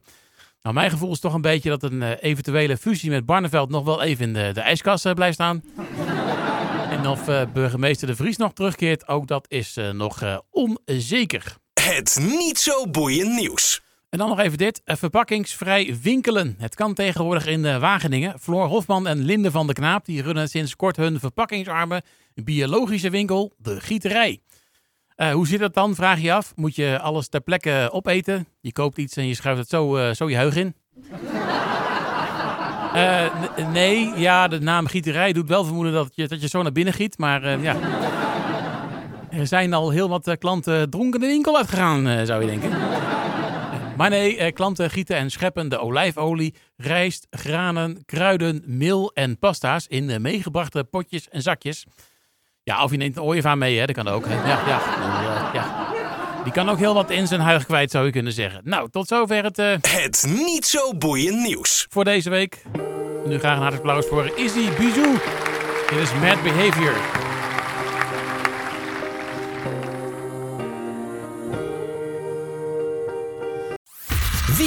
Nou, 0.62 0.76
mijn 0.76 0.90
gevoel 0.90 1.12
is 1.12 1.20
toch 1.20 1.34
een 1.34 1.42
beetje 1.42 1.70
dat 1.70 1.84
een 1.84 2.04
eventuele 2.04 2.78
fusie 2.78 3.10
met 3.10 3.26
Barneveld 3.26 3.70
nog 3.70 3.84
wel 3.84 4.02
even 4.02 4.26
in 4.26 4.34
de, 4.34 4.52
de 4.54 4.62
ijskast 4.62 5.14
blijft 5.14 5.34
staan. 5.34 5.64
en 6.98 7.08
of 7.08 7.26
burgemeester 7.54 8.08
De 8.08 8.16
Vries 8.16 8.38
nog 8.38 8.54
terugkeert, 8.54 9.08
ook 9.08 9.28
dat 9.28 9.46
is 9.48 9.80
nog 9.92 10.42
onzeker. 10.50 11.56
Het 11.74 12.20
niet 12.22 12.60
zo 12.60 12.88
boeiend 12.88 13.36
nieuws. 13.36 13.83
En 14.14 14.20
dan 14.20 14.30
nog 14.30 14.40
even 14.40 14.58
dit. 14.58 14.82
eh, 14.86 14.96
Verpakkingsvrij 14.96 15.98
winkelen. 16.02 16.56
Het 16.58 16.76
kan 16.76 16.94
tegenwoordig 16.94 17.48
in 17.48 17.66
eh, 17.66 17.78
Wageningen. 17.80 18.40
Floor 18.40 18.68
Hofman 18.68 19.08
en 19.08 19.24
Linde 19.24 19.52
van 19.52 19.68
de 19.68 19.74
Knaap 19.74 20.06
die 20.06 20.22
runnen 20.22 20.48
sinds 20.48 20.76
kort 20.76 20.96
hun 20.96 21.20
verpakkingsarme 21.20 22.02
biologische 22.34 23.10
winkel, 23.10 23.54
de 23.58 23.80
Gieterij. 23.82 24.40
Eh, 25.16 25.32
hoe 25.32 25.48
zit 25.48 25.60
dat 25.60 25.74
dan, 25.74 25.96
vraag 25.96 26.20
je 26.20 26.34
af. 26.34 26.54
Moet 26.56 26.76
je 26.76 27.00
alles 27.00 27.28
ter 27.28 27.42
plekke 27.42 27.90
opeten? 27.92 28.48
Je 28.62 28.72
koopt 28.72 28.98
iets 28.98 29.16
en 29.18 29.28
je 29.28 29.36
schuift 29.36 29.60
het 29.60 29.70
zo, 29.70 30.12
zo 30.14 30.30
je 30.30 30.36
huig 30.36 30.56
in? 30.56 30.76
Nee, 33.72 34.12
ja, 34.16 34.48
de 34.48 34.60
naam 34.60 34.88
Gieterij 34.88 35.34
doet 35.34 35.48
wel 35.48 35.64
vermoeden 35.64 35.94
dat 35.94 36.12
je, 36.16 36.28
dat 36.28 36.42
je 36.42 36.48
zo 36.48 36.62
naar 36.62 36.72
binnen 36.72 36.94
giet. 36.94 37.18
Maar 37.18 37.62
ja, 37.62 37.76
er 39.30 39.48
zijn 39.48 39.74
al 39.74 39.90
heel 39.90 40.10
wat 40.10 40.38
klanten 40.38 40.90
dronken 40.90 41.20
de 41.20 41.26
winkel 41.26 41.58
uitgegaan, 41.58 42.26
zou 42.26 42.42
je 42.42 42.48
denken. 42.48 42.72
Maar 43.98 44.10
nee, 44.10 44.38
eh, 44.38 44.54
klanten 44.54 44.90
gieten 44.90 45.16
en 45.16 45.30
scheppen 45.30 45.70
de 45.70 45.80
olijfolie, 45.80 46.54
rijst, 46.78 47.28
granen, 47.30 48.06
kruiden, 48.06 48.64
meel 48.66 49.12
en 49.14 49.40
pasta's 49.40 49.86
in 49.88 50.22
meegebrachte 50.22 50.84
potjes 50.84 51.30
en 51.30 51.42
zakjes. 51.42 51.86
Ja, 52.64 52.84
of 52.84 52.92
je 52.92 52.98
neemt 52.98 53.16
een 53.16 53.24
ooievaar 53.24 53.58
mee, 53.58 53.80
hè, 53.80 53.86
dat 53.86 53.96
kan 53.96 54.08
ook. 54.08 54.26
Ja, 54.28 54.44
ja, 54.46 54.82
ja. 55.54 55.92
Die 56.44 56.54
kan 56.54 56.70
ook 56.70 56.78
heel 56.78 56.94
wat 56.94 57.10
in 57.10 57.28
zijn 57.28 57.42
huig 57.42 57.66
kwijt, 57.66 57.92
zou 57.92 58.06
je 58.06 58.12
kunnen 58.12 58.34
zeggen. 58.34 58.62
Nou, 58.64 58.90
tot 58.90 59.08
zover 59.08 59.44
het 59.44 59.60
eh, 59.60 59.76
Het 59.82 60.26
niet 60.28 60.66
zo 60.66 60.94
boeiend 60.98 61.38
nieuws. 61.48 61.86
voor 61.90 62.04
deze 62.04 62.30
week. 62.30 62.62
Nu 63.26 63.40
graag 63.40 63.56
een 63.56 63.62
hartelijk 63.62 63.76
applaus 63.76 64.06
voor 64.06 64.32
Izzy 64.40 64.70
Bijou. 64.78 65.18
Dit 65.90 66.00
is 66.00 66.14
Mad 66.14 66.44
Behavior. 66.44 66.94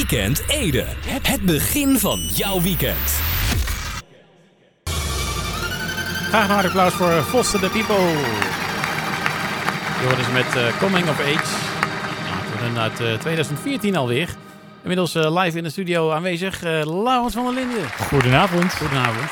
Weekend 0.08 0.42
Ede. 0.48 0.84
Het 1.06 1.26
het 1.26 1.42
begin 1.42 1.98
van 1.98 2.20
jouw 2.20 2.60
weekend. 2.60 3.20
Graag 6.28 6.44
een 6.48 6.54
hartelijk 6.54 6.66
applaus 6.66 6.92
voor 6.92 7.22
Foster 7.22 7.60
the 7.60 7.68
People. 7.68 7.94
Hoort 10.04 10.16
dus 10.16 10.30
met 10.32 10.56
eh, 10.56 10.78
Coming 10.78 11.08
of 11.08 11.20
Age. 11.20 11.56
Nou, 12.58 12.68
toen 12.68 12.78
uit 12.78 13.00
eh, 13.00 13.14
2014 13.14 13.96
alweer. 13.96 14.28
Inmiddels 14.82 15.14
eh, 15.14 15.42
live 15.42 15.56
in 15.56 15.62
de 15.64 15.70
studio 15.70 16.10
aanwezig, 16.10 16.62
eh 16.62 17.02
Laurens 17.02 17.34
van 17.34 17.44
der 17.44 17.54
Linden. 17.54 17.88
Goedenavond. 17.90 18.74
Goedenavond. 18.74 19.30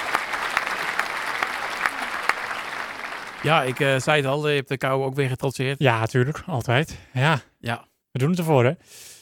Ja, 3.43 3.63
ik 3.63 3.81
eh, 3.81 3.99
zei 3.99 4.17
het 4.17 4.27
al, 4.27 4.49
je 4.49 4.55
hebt 4.55 4.69
de 4.69 4.77
kou 4.77 5.05
ook 5.05 5.15
weer 5.15 5.29
getrotseerd. 5.29 5.79
Ja, 5.79 5.99
natuurlijk. 5.99 6.43
Altijd. 6.47 6.99
Ja, 7.13 7.41
Ja, 7.61 7.85
we 8.15 8.21
doen 8.21 8.31
het 8.31 8.39
ervoor, 8.39 8.65
hè? 8.65 8.73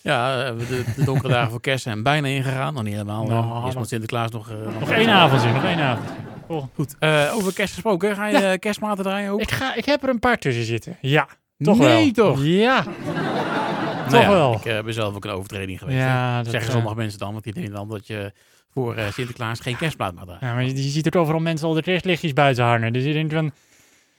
ja 0.02 0.44
eh, 0.44 0.52
de, 0.68 0.84
de 0.96 1.04
donkere 1.04 1.32
dagen 1.32 1.50
voor 1.50 1.60
kerst 1.60 1.82
zijn 1.82 2.02
bijna 2.02 2.28
ingegaan. 2.28 2.74
Nog 2.74 2.82
niet 2.82 2.92
helemaal. 2.92 3.26
Nou, 3.26 3.64
Eerst 3.64 3.76
nog- 3.76 3.86
Sinterklaas 3.86 4.30
nog... 4.30 4.50
eh, 4.50 4.56
Nog 4.80 4.90
één 4.90 5.08
avond 5.08 5.42
in, 5.42 5.52
nog 5.52 5.64
één 5.64 5.78
avond. 5.80 6.08
Oh. 6.46 6.64
Goed, 6.74 6.94
eh, 6.98 7.30
over 7.34 7.52
kerst 7.54 7.72
gesproken. 7.72 8.16
Ga 8.16 8.26
je 8.26 8.36
eh, 8.36 8.58
kerstmaten 8.58 9.04
draaien 9.04 9.30
ook? 9.30 9.40
Ik, 9.40 9.50
ga, 9.50 9.74
ik 9.74 9.84
heb 9.84 10.02
er 10.02 10.08
een 10.08 10.18
paar 10.18 10.38
tussen 10.38 10.64
zitten. 10.64 10.96
Ja, 11.00 11.28
toch 11.58 11.78
Nee, 11.78 12.12
wel. 12.14 12.26
toch? 12.34 12.44
Ja. 12.44 12.84
Nou 12.84 14.10
toch 14.10 14.20
ja, 14.22 14.28
wel. 14.28 14.54
Ik 14.54 14.64
eh, 14.64 14.82
ben 14.82 14.94
zelf 14.94 15.14
ook 15.14 15.24
een 15.24 15.30
overtreding 15.30 15.78
geweest. 15.78 15.98
Ja, 15.98 16.42
dat, 16.42 16.50
Zeggen 16.52 16.72
sommige 16.72 16.94
mensen 16.94 17.18
dan, 17.18 17.32
want 17.32 17.44
die 17.44 17.52
denken 17.52 17.72
dan 17.72 17.88
dat 17.88 18.06
je 18.06 18.32
voor 18.72 18.96
Sinterklaas 19.12 19.60
geen 19.60 19.76
kerstplaat 19.76 20.14
mag 20.14 20.24
draaien. 20.24 20.46
Ja, 20.46 20.54
maar 20.54 20.64
je, 20.64 20.74
je 20.84 20.90
ziet 20.90 21.06
er 21.14 21.20
overal 21.20 21.40
mensen 21.40 21.66
al 21.68 21.74
de 21.74 21.82
kerstlichtjes 21.82 22.32
buiten 22.32 22.64
hangen. 22.64 22.92
Dus 22.92 23.04
je 23.04 23.12
denkt 23.12 23.34
van... 23.34 23.52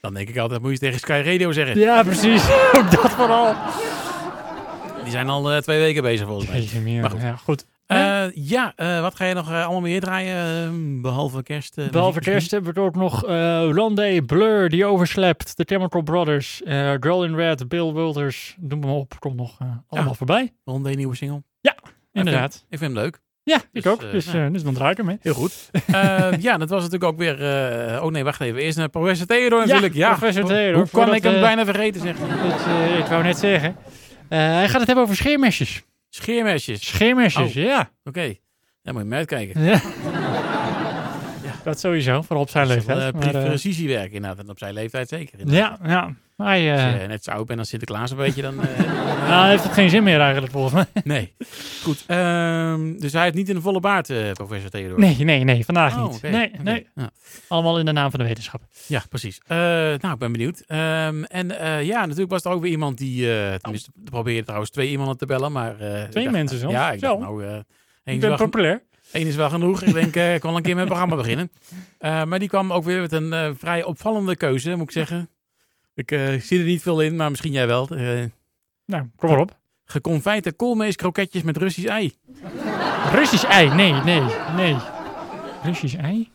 Dan 0.02 0.14
denk 0.14 0.30
ik 0.30 0.38
altijd, 0.38 0.62
moet 0.62 0.72
je 0.72 0.78
tegen 0.78 1.00
Sky 1.00 1.22
Radio 1.26 1.52
zeggen. 1.52 1.80
Ja, 1.80 2.04
precies. 2.04 2.44
Ook 2.78 2.92
dat 2.92 3.12
vooral. 3.12 3.56
Die 5.04 5.12
zijn 5.12 5.30
al 5.30 5.52
eh, 5.52 5.58
twee 5.58 5.80
weken 5.80 6.02
bezig 6.02 6.28
volgens 6.28 6.50
mij. 6.50 6.60
Jeetje, 6.60 6.80
meer. 6.80 7.02
Maar 7.02 7.10
goed. 7.10 7.22
Ja, 7.22 7.36
goed. 7.36 7.66
Eh, 7.86 8.26
ja, 8.34 8.74
eh, 8.76 9.02
wat 9.02 9.16
ga 9.16 9.26
je 9.26 9.34
nog 9.34 9.52
allemaal 9.52 9.82
meer 9.82 10.00
draaien? 10.00 10.36
eh, 10.66 11.02
behalve 11.02 11.44
kerst? 11.44 11.78
eh, 11.78 11.90
Behalve 11.90 12.20
kerst 12.20 12.52
hebben 12.52 12.74
we 12.74 12.80
ook 12.82 12.96
nog 12.96 13.22
Rondé, 13.76 14.22
Blur, 14.22 14.70
The 14.70 14.86
Overslept, 14.86 15.56
The 15.56 15.64
Chemical 15.68 16.02
Brothers, 16.02 16.62
Girl 17.00 17.24
in 17.24 17.36
Red, 17.36 17.68
Bill 17.68 17.94
Wilders. 17.94 18.56
Noem 18.60 18.80
maar 18.80 18.90
op, 18.90 19.20
komt 19.20 19.36
nog 19.36 19.58
allemaal 19.88 20.14
voorbij. 20.16 20.54
Rondé 20.66 20.90
nieuwe 20.90 21.16
single. 21.16 21.44
Inderdaad. 22.14 22.66
Ik 22.70 22.78
vind 22.78 22.94
hem 22.94 23.02
leuk. 23.04 23.20
Ja, 23.44 23.56
ik 23.72 23.84
Dus, 23.84 23.88
ook. 23.88 24.02
Dus, 24.12 24.26
nou. 24.26 24.52
dus 24.52 24.64
dan 24.64 24.74
draai 24.74 24.92
ik 24.92 24.98
hem 24.98 25.06
mee. 25.06 25.18
Heel 25.22 25.34
goed. 25.34 25.70
Ja, 26.40 26.58
dat 26.58 26.70
was 26.70 26.84
natuurlijk 26.84 27.04
ook 27.04 27.18
weer... 27.18 27.36
oh 28.02 28.12
nee, 28.12 28.24
wacht 28.24 28.42
even. 28.42 28.62
Eerst 28.62 28.78
naar 28.78 28.90
professor 28.90 29.28
Theodor 29.28 29.60
natuurlijk. 29.60 29.94
Ja, 29.94 30.08
professor 30.16 30.42
Hoe- 30.44 30.52
Theodor. 30.52 30.76
Hoe 30.82 30.90
kan 30.90 31.14
ik 31.16 31.24
hem 31.24 31.40
bijna 31.42 31.66
vergeten 31.66 32.02
zeg? 32.02 32.16
Het, 32.20 32.66
eh, 32.66 32.98
ik 33.00 33.06
wou 33.06 33.24
net 33.24 33.38
zeggen. 33.38 33.76
Eh, 34.34 34.40
hij 34.40 34.68
gaat 34.70 34.78
het 34.78 34.86
hebben 34.88 35.04
over 35.04 35.16
scheermesjes. 35.16 35.84
Scheermesjes. 36.10 36.88
Scheermesjes, 36.88 37.48
Oh. 37.48 37.54
ja. 37.64 37.90
Oké. 38.04 38.36
Daar 38.84 38.94
moet 38.94 39.02
je 39.04 39.08
mee 39.10 39.20
uitkijken. 39.20 39.62
ja. 39.64 39.82
Dat 41.64 41.80
sowieso, 41.80 42.22
voor 42.22 42.38
op 42.38 42.50
zijn 42.50 42.68
wel, 42.68 42.76
leeftijd. 42.76 43.14
eh, 43.16 43.42
eh, 43.42 43.48
precisiewerk 43.48 44.12
inderdaad. 44.12 44.40
En 44.40 44.50
op 44.50 44.58
zijn 44.58 44.74
leeftijd 44.74 45.08
zeker. 45.10 45.40
inderdaad. 45.40 45.80
ja, 45.84 45.90
ja. 45.90 46.14
Hij, 46.44 46.72
Als 46.72 46.82
eh, 46.82 47.02
je 47.02 47.08
net 47.08 47.24
zo 47.24 47.32
oud 47.32 47.46
bent 47.48 47.60
als 47.60 47.70
Sinterklaas 47.70 48.12
een 48.12 48.18
beetje, 48.18 48.42
dan... 48.42 48.62
eh, 48.68 48.80
nou, 49.30 49.50
heeft 49.50 49.64
het 49.64 49.74
geen 49.74 49.90
zin 49.90 50.04
meer 50.04 50.20
eigenlijk 50.20 50.52
volgens 50.52 50.74
mij. 50.74 51.04
nee. 51.04 51.34
Goed. 51.84 52.04
ehm, 52.08 52.98
dus 52.98 53.14
hij 53.14 53.24
heeft 53.24 53.36
niet 53.36 53.50
in 53.50 53.56
de 53.56 53.62
volle 53.62 53.80
baard, 53.80 54.10
eh, 54.10 54.32
professor 54.32 54.70
Theodor. 54.70 55.00
Nee, 55.00 55.16
nee, 55.20 55.44
nee, 55.44 55.66
vandaag 55.66 55.98
Oh, 55.98 56.12
niet. 56.12 56.22
Nee, 56.22 56.52
nee. 56.62 56.88
Ja. 56.96 57.10
Allemaal 57.48 57.80
in 57.80 57.86
de 57.86 57.92
naam 57.92 58.10
van 58.10 58.20
de 58.20 58.26
wetenschap. 58.26 58.62
Ja, 58.88 59.04
precies. 59.10 59.42
Nou, 59.48 59.94
ik 60.14 60.18
ben 60.18 60.32
benieuwd. 60.32 60.64
Ehm, 60.68 61.24
en 61.24 61.48
ja, 61.86 62.02
natuurlijk 62.02 62.32
was 62.32 62.44
er 62.46 62.52
ook 62.52 62.62
weer 62.62 62.72
iemand 62.72 62.98
die... 62.98 63.26
tenminste, 63.60 63.92
er 64.04 64.12
probeerde 64.12 64.44
trouwens 64.44 64.72
twee 64.72 64.90
iemanden 64.90 65.18
te 65.18 65.26
bellen, 65.26 65.52
maar... 65.52 65.76
Twee 65.76 66.10
dacht- 66.24 66.32
mensen 66.32 66.58
zelfs? 66.60 66.76
Ja, 66.76 66.92
ik 66.92 67.00
dacht 67.02 67.20
nou... 67.20 67.64
Ik 68.04 68.20
ben 68.20 68.36
populair. 68.36 68.84
één 69.12 69.28
is 69.28 69.36
wel 69.36 69.50
genoeg. 69.50 69.82
Ik 69.82 69.94
denk, 69.94 70.16
ik 70.36 70.42
wil 70.42 70.56
een 70.56 70.62
keer 70.62 70.76
met 70.76 70.84
het 70.90 70.94
programma 70.94 71.16
beginnen. 71.16 71.52
Maar 72.00 72.40
die 72.40 72.48
kwam 72.48 72.74
ook 72.74 72.84
weer 72.84 73.02
met 73.02 73.12
een 73.12 73.56
vrij 73.58 73.84
opvallende 73.84 74.36
keuze, 74.36 74.76
moet 74.76 74.86
ik 74.88 74.92
zeggen. 74.92 75.30
Ik 75.94 76.12
eh, 76.12 76.40
zie 76.42 76.60
er 76.60 76.66
niet 76.66 76.82
veel 76.82 77.02
in, 77.02 77.16
maar 77.16 77.30
misschien 77.30 77.52
jij 77.52 77.68
wel. 77.68 77.88
Eh 77.90 78.24
Nou, 78.86 79.10
kom 79.16 79.30
maar 79.30 79.40
op. 79.40 79.60
geconfijte 79.86 80.52
koolmeeskroketjes 80.54 81.42
met 81.44 81.58
Russisch 81.58 81.88
ei. 81.88 82.14
Russisch 83.12 83.44
ei. 83.46 83.70
Nee, 83.70 83.92
nee, 83.94 84.22
nee. 84.56 84.76
Russisch 85.64 85.96
ei? 85.98 86.32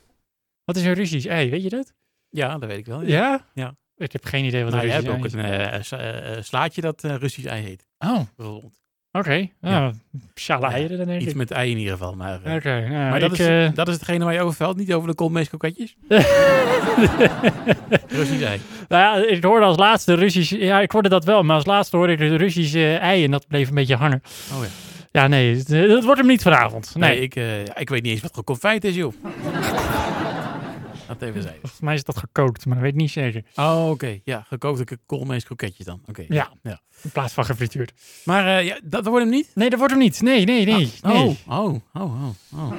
Wat 0.65 0.77
is 0.77 0.85
een 0.85 0.95
Russisch 0.95 1.27
ei? 1.29 1.51
Weet 1.51 1.63
je 1.63 1.69
dat? 1.69 1.93
Ja, 2.29 2.59
dat 2.59 2.69
weet 2.69 2.79
ik 2.79 2.87
wel. 2.87 3.03
Ja? 3.03 3.47
Ja. 3.55 3.75
Ik 3.97 4.13
heb 4.13 4.25
geen 4.25 4.45
idee 4.45 4.63
wat 4.65 4.73
Maar 4.73 4.81
een 4.83 4.87
je 4.87 4.93
hebt 4.93 5.07
Russisch 5.07 5.35
ook 5.37 5.43
ei 5.43 5.53
is. 5.55 5.63
een 5.63 5.71
eh, 5.73 5.83
sla- 5.83 6.21
eh, 6.21 6.43
slaatje 6.43 6.81
dat 6.81 7.03
Russisch 7.03 7.49
ei 7.49 7.63
heet. 7.63 7.87
Oh. 7.99 8.21
Oké. 9.13 9.49
Nou, 9.61 9.93
Sjale 10.35 10.67
eieren 10.67 10.97
dan 10.99 11.07
denk 11.07 11.21
Iets 11.21 11.31
ik. 11.31 11.37
met 11.37 11.51
ei 11.51 11.71
in 11.71 11.77
ieder 11.79 11.93
geval. 11.93 12.15
Maar, 12.15 12.41
eh, 12.45 12.55
Oké, 12.55 12.89
nou, 12.89 13.11
maar 13.11 13.21
dat, 13.21 13.33
ik, 13.33 13.39
is, 13.39 13.47
eh, 13.47 13.69
dat 13.75 13.89
is 13.89 13.95
hetgene 13.95 14.25
waar 14.25 14.35
je 14.35 14.41
over 14.41 14.57
valt, 14.57 14.77
niet 14.77 14.93
over 14.93 15.09
de 15.09 15.15
koolmeeskroketjes. 15.15 15.97
Russisch 18.09 18.43
ei. 18.45 18.61
nou 18.89 19.03
ja, 19.23 19.27
ik 19.29 19.45
hoorde 19.45 19.65
als 19.67 19.77
laatste 19.77 20.15
Russisch... 20.15 20.51
Ja, 20.51 20.81
ik 20.81 20.91
hoorde 20.93 21.09
dat 21.09 21.25
wel, 21.25 21.43
maar 21.43 21.57
als 21.57 21.67
laatste 21.67 21.97
hoorde 21.97 22.13
ik 22.13 22.19
de 22.19 22.37
Russische 22.37 22.95
ei 22.95 23.25
en 23.25 23.31
dat 23.31 23.47
bleef 23.49 23.69
een 23.69 23.75
beetje 23.75 23.97
hangen. 23.97 24.23
Oh 24.53 24.63
ja. 24.63 24.69
Ja, 25.13 25.27
nee, 25.27 25.63
dat 25.65 26.05
wordt 26.05 26.21
hem 26.21 26.29
niet 26.29 26.43
vanavond. 26.43 26.93
Nee, 26.97 27.11
Nee, 27.11 27.21
ik, 27.21 27.37
eh, 27.37 27.61
ik 27.75 27.89
weet 27.89 28.03
niet 28.03 28.13
eens 28.13 28.23
wat 28.23 28.35
geconfijt 28.35 28.85
is, 28.85 28.95
joh. 28.95 29.13
Dat 31.09 31.23
even 31.23 31.43
zijn. 31.43 31.55
volgens 31.61 31.81
mij 31.81 31.95
is 31.95 32.05
dat 32.05 32.19
gekookt, 32.19 32.67
maar 32.67 32.75
dat 32.75 32.85
weet 32.85 32.93
ik 32.93 33.01
niet 33.01 33.11
zeker. 33.11 33.45
Oh, 33.55 33.91
oké. 33.91 34.21
Ja, 34.25 34.45
gekookte 34.49 34.99
koolmeeskroketjes 35.07 35.87
dan. 35.87 36.01
Oké. 36.07 36.25
Ja. 36.29 36.53
ja. 36.63 36.81
In 37.03 37.11
plaats 37.11 37.33
van 37.33 37.45
gefrituurd. 37.45 37.93
Maar 38.25 38.59
eh, 38.59 38.67
ja, 38.67 38.81
dat 38.85 39.07
wordt 39.07 39.25
hem 39.25 39.35
niet? 39.35 39.51
Nee, 39.55 39.71
dat 39.71 39.79
wordt 39.79 39.95
hem 39.95 40.03
niet. 40.03 40.21
Nee, 40.21 40.45
nee, 40.45 40.65
nee. 40.65 40.93
Oh, 41.03 41.13
nee. 41.13 41.39
oh, 41.47 41.57
oh, 41.57 41.83
oh, 41.93 42.29
oh. 42.53 42.73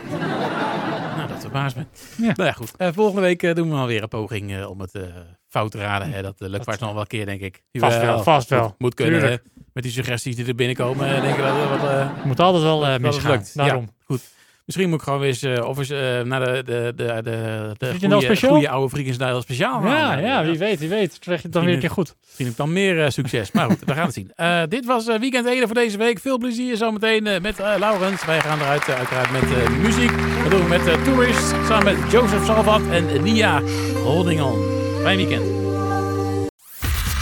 nou, 1.18 1.28
dat 1.28 1.40
verbaast 1.42 1.76
me. 1.76 1.86
Ja. 2.18 2.34
Nou 2.36 2.44
ja, 2.44 2.52
goed. 2.52 2.76
Eh, 2.78 2.88
volgende 2.94 3.22
week 3.22 3.44
eh, 3.44 3.56
doen 3.56 3.70
we 3.70 3.76
alweer 3.76 4.02
een 4.02 4.08
poging 4.08 4.66
om 4.66 4.82
het 4.82 5.00
fout 5.48 5.72
te 5.72 5.78
raden. 5.78 6.12
Hè. 6.12 6.22
Dat 6.22 6.36
lukt 6.38 6.64
vast 6.64 6.80
nog 6.80 6.92
wel 6.92 7.02
een 7.02 7.08
keer, 7.08 7.26
denk 7.26 7.42
ik. 7.42 7.64
Vast 7.72 8.02
wel, 8.02 8.24
vast 8.24 8.50
wel. 8.50 8.64
Moet, 8.64 8.76
moet 8.78 8.94
kunnen. 8.94 9.42
Met 9.74 9.84
die 9.84 9.92
suggesties 9.92 10.36
die 10.36 10.46
er 10.46 10.56
binnenkomen, 10.56 11.22
denk 11.22 11.38
ik 11.38 11.44
dat 11.44 11.80
wat... 11.80 12.26
Moet 12.26 12.40
altijd 12.40 12.64
wel 12.64 13.00
misgaan. 13.00 13.32
lukt. 13.32 13.56
Daarom. 13.56 13.84
Ja, 13.84 14.04
goed. 14.06 14.22
Misschien 14.70 14.90
moet 14.90 15.00
ik 15.00 15.04
gewoon 15.04 15.20
weer 15.20 15.30
eens, 15.30 15.42
eh, 15.42 15.68
of 15.68 15.78
eens 15.78 15.90
eh, 15.90 16.22
naar 16.22 16.40
de, 16.40 16.64
de, 16.66 16.94
de, 16.96 17.22
de, 17.24 17.72
de 17.78 17.86
Frikandel 17.86 18.36
goede, 18.36 18.70
oude 18.70 18.90
Frikandel 18.90 19.42
speciaal. 19.42 19.86
Ja, 19.86 20.18
ja, 20.18 20.46
wie 20.46 20.58
weet, 20.58 20.80
wie 20.80 20.90
weet. 20.90 21.20
Krijg 21.20 21.38
je 21.38 21.44
het 21.44 21.54
dan 21.54 21.66
weer 21.66 21.74
een 21.74 21.80
keer 21.80 21.90
goed. 21.90 22.16
Misschien 22.26 22.46
heb 22.46 22.54
ik 22.54 22.60
dan 22.60 22.74
meer 22.74 23.04
eh, 23.04 23.10
succes. 23.10 23.52
Maar 23.52 23.66
goed, 23.66 23.80
we 23.86 23.94
gaan 23.94 24.06
het 24.06 24.14
zien. 24.14 24.32
Eh, 24.36 24.62
dit 24.70 24.86
was 24.86 25.06
Weekend 25.06 25.46
Ede 25.48 25.66
voor 25.66 25.76
deze 25.76 25.98
week. 25.98 26.20
Veel 26.20 26.38
plezier 26.38 26.78
zometeen 26.78 27.24
met 27.24 27.60
eh, 27.60 27.74
Laurens. 27.80 28.26
Wij 28.26 28.40
gaan 28.40 28.60
eruit 28.60 28.90
uiteraard 28.90 29.32
met 29.32 29.44
eh, 29.44 29.70
muziek. 29.70 30.12
Dat 30.42 30.52
doen 30.52 30.62
we 30.62 30.68
met 30.68 30.88
uh, 30.88 31.04
Tourist. 31.04 31.54
Samen 31.68 32.00
met 32.00 32.12
Joseph 32.12 32.46
Salvat 32.46 32.82
en 32.92 33.24
Nia 33.24 33.62
Holding 34.04 34.42
On. 34.42 34.58
Fijn 35.02 35.18
weekend. 35.18 35.46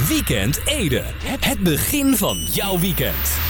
Weekend 0.08 0.62
Ede. 0.66 1.04
Het 1.40 1.60
begin 1.60 2.16
van 2.16 2.38
jouw 2.38 2.80
weekend. 2.80 3.47